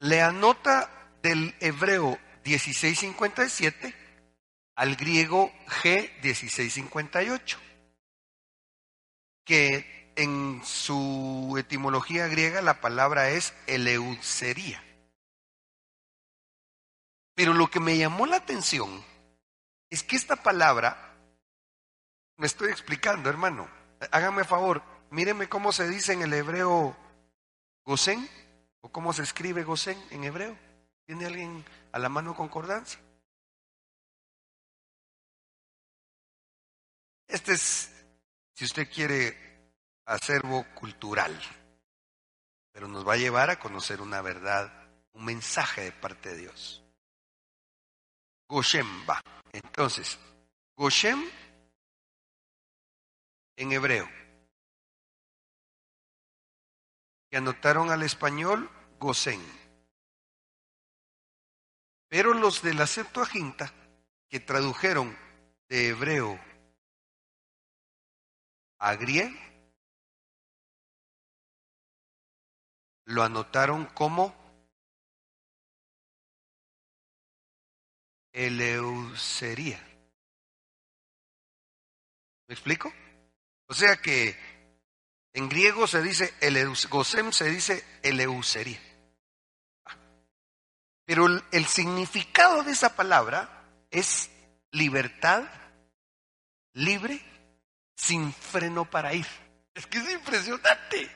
[0.00, 3.94] le anota del hebreo 1657
[4.76, 5.50] al griego
[5.82, 7.58] G 1658,
[9.42, 14.84] que en su etimología griega la palabra es eleucería.
[17.34, 19.02] Pero lo que me llamó la atención
[19.88, 21.16] es que esta palabra,
[22.36, 23.66] me estoy explicando, hermano,
[24.10, 26.94] hágame favor, míreme cómo se dice en el hebreo
[27.82, 28.28] Gosén,
[28.82, 30.63] o cómo se escribe Gosén en hebreo.
[31.06, 33.00] ¿Tiene alguien a la mano concordancia?
[37.28, 37.90] Este es,
[38.54, 39.36] si usted quiere,
[40.06, 41.38] acervo cultural,
[42.72, 44.72] pero nos va a llevar a conocer una verdad,
[45.12, 46.82] un mensaje de parte de Dios.
[48.48, 49.20] Goshem va.
[49.52, 50.18] Entonces,
[50.76, 51.24] Goshem
[53.56, 54.08] en hebreo.
[57.30, 59.63] Que anotaron al español Gosén.
[62.14, 63.74] Pero los de la Septuaginta,
[64.28, 65.18] que tradujeron
[65.68, 66.40] de hebreo
[68.78, 69.36] a griego,
[73.06, 74.32] lo anotaron como
[78.32, 79.80] eleucería.
[82.46, 82.92] ¿Me explico?
[83.66, 84.38] O sea que
[85.32, 86.32] en griego se dice
[86.88, 88.93] gosem se dice eleucería.
[91.04, 94.30] Pero el, significado de esa palabra es
[94.70, 95.44] libertad,
[96.72, 97.20] libre
[97.94, 99.26] sin freno para ir.
[99.74, 101.10] Es que es impresionante.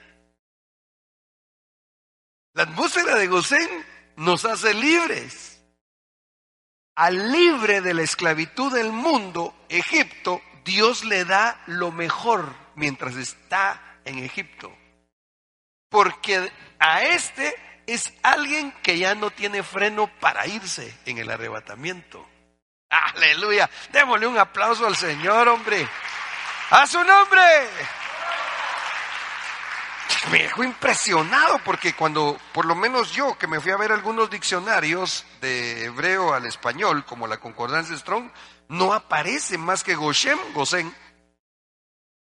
[2.52, 3.68] La atmósfera de Gosén
[4.16, 5.62] nos hace libres.
[6.96, 14.00] Al libre de la esclavitud del mundo, Egipto, Dios le da lo mejor mientras está
[14.04, 14.76] en Egipto.
[15.88, 17.54] Porque a este
[17.88, 22.24] es alguien que ya no tiene freno para irse en el arrebatamiento.
[22.90, 23.68] Aleluya.
[23.90, 25.88] Démosle un aplauso al Señor, hombre.
[26.70, 27.40] A su nombre.
[30.30, 34.28] Me dejó impresionado porque cuando, por lo menos yo, que me fui a ver algunos
[34.28, 38.30] diccionarios de hebreo al español, como la concordancia Strong,
[38.68, 40.94] no aparece más que Goshem, Gosén.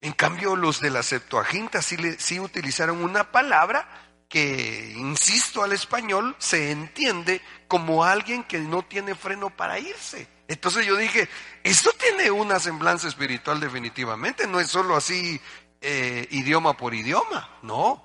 [0.00, 6.36] En cambio, los de la Septuaginta sí, sí utilizaron una palabra que, insisto, al español
[6.38, 10.28] se entiende como alguien que no tiene freno para irse.
[10.48, 11.28] Entonces yo dije,
[11.62, 15.40] esto tiene una semblanza espiritual definitivamente, no es solo así
[15.80, 18.04] eh, idioma por idioma, no.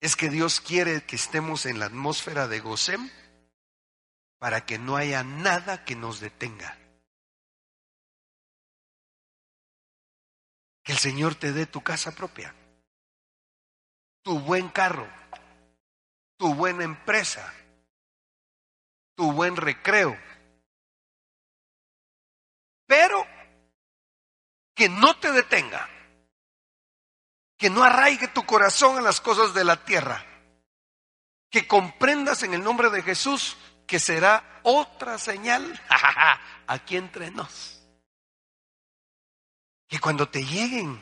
[0.00, 3.10] Es que Dios quiere que estemos en la atmósfera de Gosem
[4.38, 6.76] para que no haya nada que nos detenga.
[10.82, 12.52] Que el Señor te dé tu casa propia,
[14.22, 15.08] tu buen carro,
[16.36, 17.52] tu buena empresa,
[19.14, 20.16] tu buen recreo.
[22.86, 23.26] Pero
[24.74, 25.88] que no te detenga,
[27.56, 30.24] que no arraigue tu corazón en las cosas de la tierra,
[31.50, 33.56] que comprendas en el nombre de Jesús
[33.86, 35.80] que será otra señal
[36.66, 37.82] aquí entre nos.
[39.86, 40.98] Que cuando te lleguen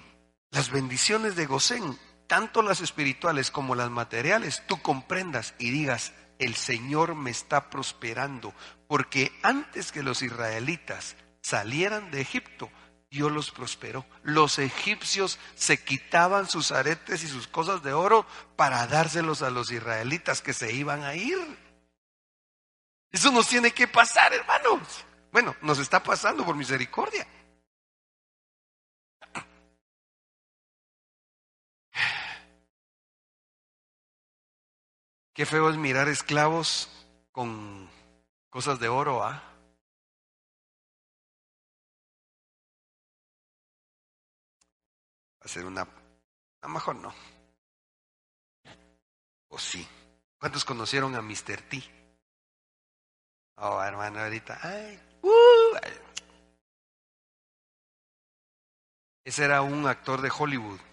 [0.51, 1.97] las bendiciones de Gosén,
[2.31, 8.55] tanto las espirituales como las materiales, tú comprendas y digas, el Señor me está prosperando,
[8.87, 12.71] porque antes que los israelitas salieran de Egipto,
[13.11, 14.07] Dios los prosperó.
[14.23, 18.25] Los egipcios se quitaban sus aretes y sus cosas de oro
[18.55, 21.37] para dárselos a los israelitas que se iban a ir.
[23.11, 25.05] Eso nos tiene que pasar, hermanos.
[25.33, 27.27] Bueno, nos está pasando por misericordia.
[35.41, 36.91] Qué feo es mirar esclavos
[37.33, 37.89] con
[38.51, 39.43] cosas de oro, ¿ah?
[45.41, 45.89] hacer una...
[46.61, 47.15] A mejor no.
[49.49, 49.89] O sí.
[50.39, 51.63] ¿Cuántos conocieron a Mr.
[51.71, 51.83] T?
[53.57, 54.59] Oh, hermano, ahorita.
[54.61, 55.77] Ay, uh,
[59.25, 60.90] ese era un actor de Hollywood.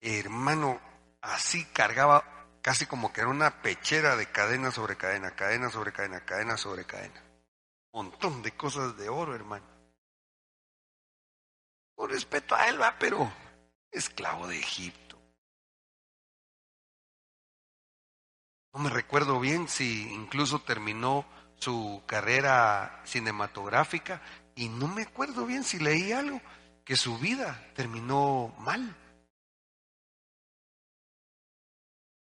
[0.00, 0.80] Hermano,
[1.20, 6.24] así cargaba casi como que era una pechera de cadena sobre cadena, cadena sobre cadena,
[6.24, 7.22] cadena sobre cadena.
[7.92, 9.66] Montón de cosas de oro, hermano.
[11.94, 13.32] Con respeto a él, va, pero
[13.90, 15.18] esclavo de Egipto.
[18.72, 21.26] No me recuerdo bien si incluso terminó
[21.56, 24.22] su carrera cinematográfica
[24.54, 26.40] y no me acuerdo bien si leí algo,
[26.84, 28.94] que su vida terminó mal.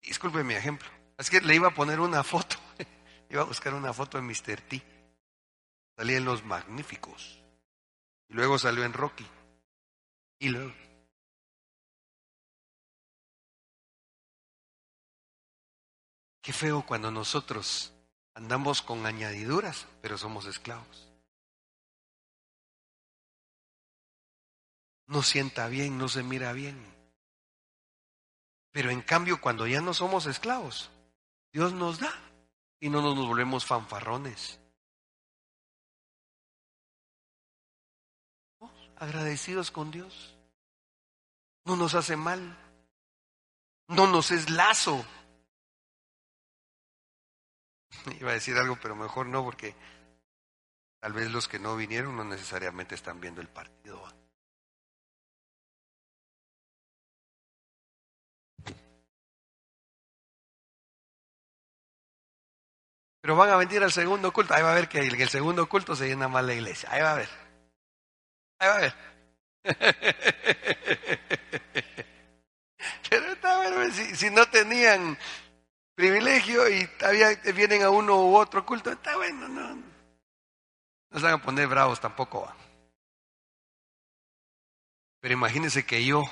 [0.02, 0.88] Disculpe mi ejemplo.
[1.16, 2.56] Es que le iba a poner una foto.
[3.30, 4.60] iba a buscar una foto de Mr.
[4.62, 4.82] T.
[5.96, 7.40] Salía en Los Magníficos.
[8.28, 9.26] Y luego salió en Rocky.
[10.38, 10.72] Y luego.
[16.40, 17.92] Qué feo cuando nosotros
[18.34, 21.08] andamos con añadiduras, pero somos esclavos.
[25.06, 27.01] No sienta bien, no se mira bien.
[28.72, 30.90] Pero en cambio, cuando ya no somos esclavos,
[31.52, 32.12] Dios nos da
[32.80, 34.58] y no nos volvemos fanfarrones.
[39.02, 40.36] agradecidos con Dios.
[41.64, 42.56] No nos hace mal.
[43.88, 45.04] No nos es lazo.
[48.20, 49.74] Iba a decir algo, pero mejor no, porque
[51.00, 54.00] tal vez los que no vinieron no necesariamente están viendo el partido.
[63.22, 64.52] Pero van a venir al segundo culto.
[64.52, 66.88] Ahí va a ver que el, segundo culto se llena más la iglesia.
[66.92, 67.28] Ahí va a ver.
[68.58, 68.94] Ahí va a ver.
[73.08, 75.16] Pero está bueno, si, no tenían
[75.94, 79.74] privilegio y todavía vienen a uno u otro culto, está bueno, no.
[81.10, 82.52] No se van a poner bravos tampoco.
[85.20, 86.22] Pero imagínense que yo,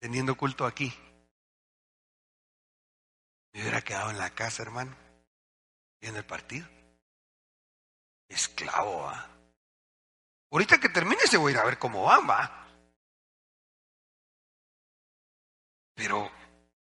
[0.00, 0.92] teniendo culto aquí,
[3.54, 4.94] me hubiera quedado en la casa, hermano.
[6.00, 6.68] y en el partido.
[8.28, 9.30] Esclavo, ¿va?
[10.50, 12.68] Ahorita que termine se voy a ir a ver cómo va.
[15.94, 16.30] Pero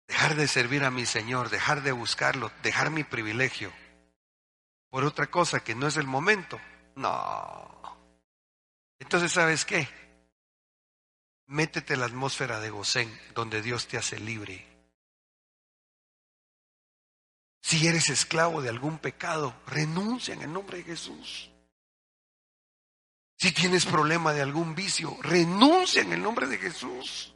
[0.06, 3.72] dejar de servir a mi Señor, dejar de buscarlo, dejar mi privilegio
[4.90, 6.60] por otra cosa que no es el momento,
[6.96, 7.98] no.
[8.98, 9.88] Entonces, ¿sabes qué?
[11.46, 14.69] Métete en la atmósfera de Gosén, donde Dios te hace libre.
[17.60, 21.50] Si eres esclavo de algún pecado, renuncia en el nombre de Jesús.
[23.36, 27.34] Si tienes problema de algún vicio, renuncia en el nombre de Jesús.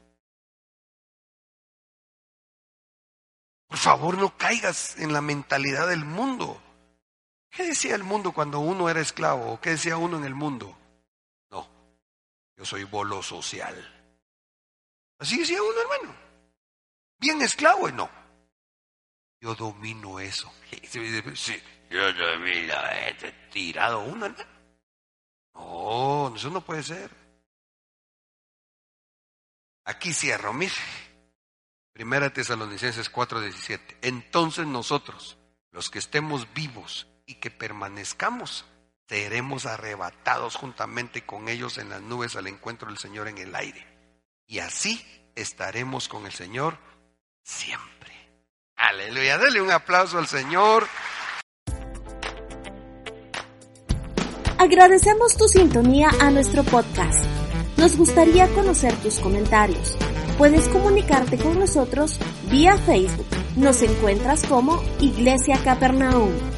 [3.69, 6.61] Por favor, no caigas en la mentalidad del mundo.
[7.51, 9.53] ¿Qué decía el mundo cuando uno era esclavo?
[9.53, 10.77] ¿O qué decía uno en el mundo?
[11.51, 11.69] No,
[12.57, 13.75] yo soy bolo social.
[15.19, 16.15] Así decía uno, hermano.
[17.19, 18.24] Bien esclavo, no.
[19.41, 20.53] Yo domino eso.
[21.91, 22.75] Yo domino
[23.09, 24.51] este tirado uno, hermano.
[25.55, 27.11] No, eso no puede ser.
[29.85, 30.73] Aquí cierro, mire.
[31.93, 33.99] Primera Tesalonicenses 4:17.
[34.03, 35.39] Entonces nosotros,
[35.71, 38.65] los que estemos vivos y que permanezcamos,
[39.09, 43.87] seremos arrebatados juntamente con ellos en las nubes al encuentro del Señor en el aire.
[44.47, 45.05] Y así
[45.35, 46.79] estaremos con el Señor
[47.43, 48.14] siempre.
[48.89, 49.39] Aleluya.
[49.39, 50.87] Dele un aplauso al Señor.
[54.59, 57.25] Agradecemos tu sintonía a nuestro podcast.
[57.79, 59.97] Nos gustaría conocer tus comentarios.
[60.37, 62.19] Puedes comunicarte con nosotros
[62.51, 63.27] vía Facebook.
[63.57, 66.54] Nos encuentras como Iglesia Capernaum.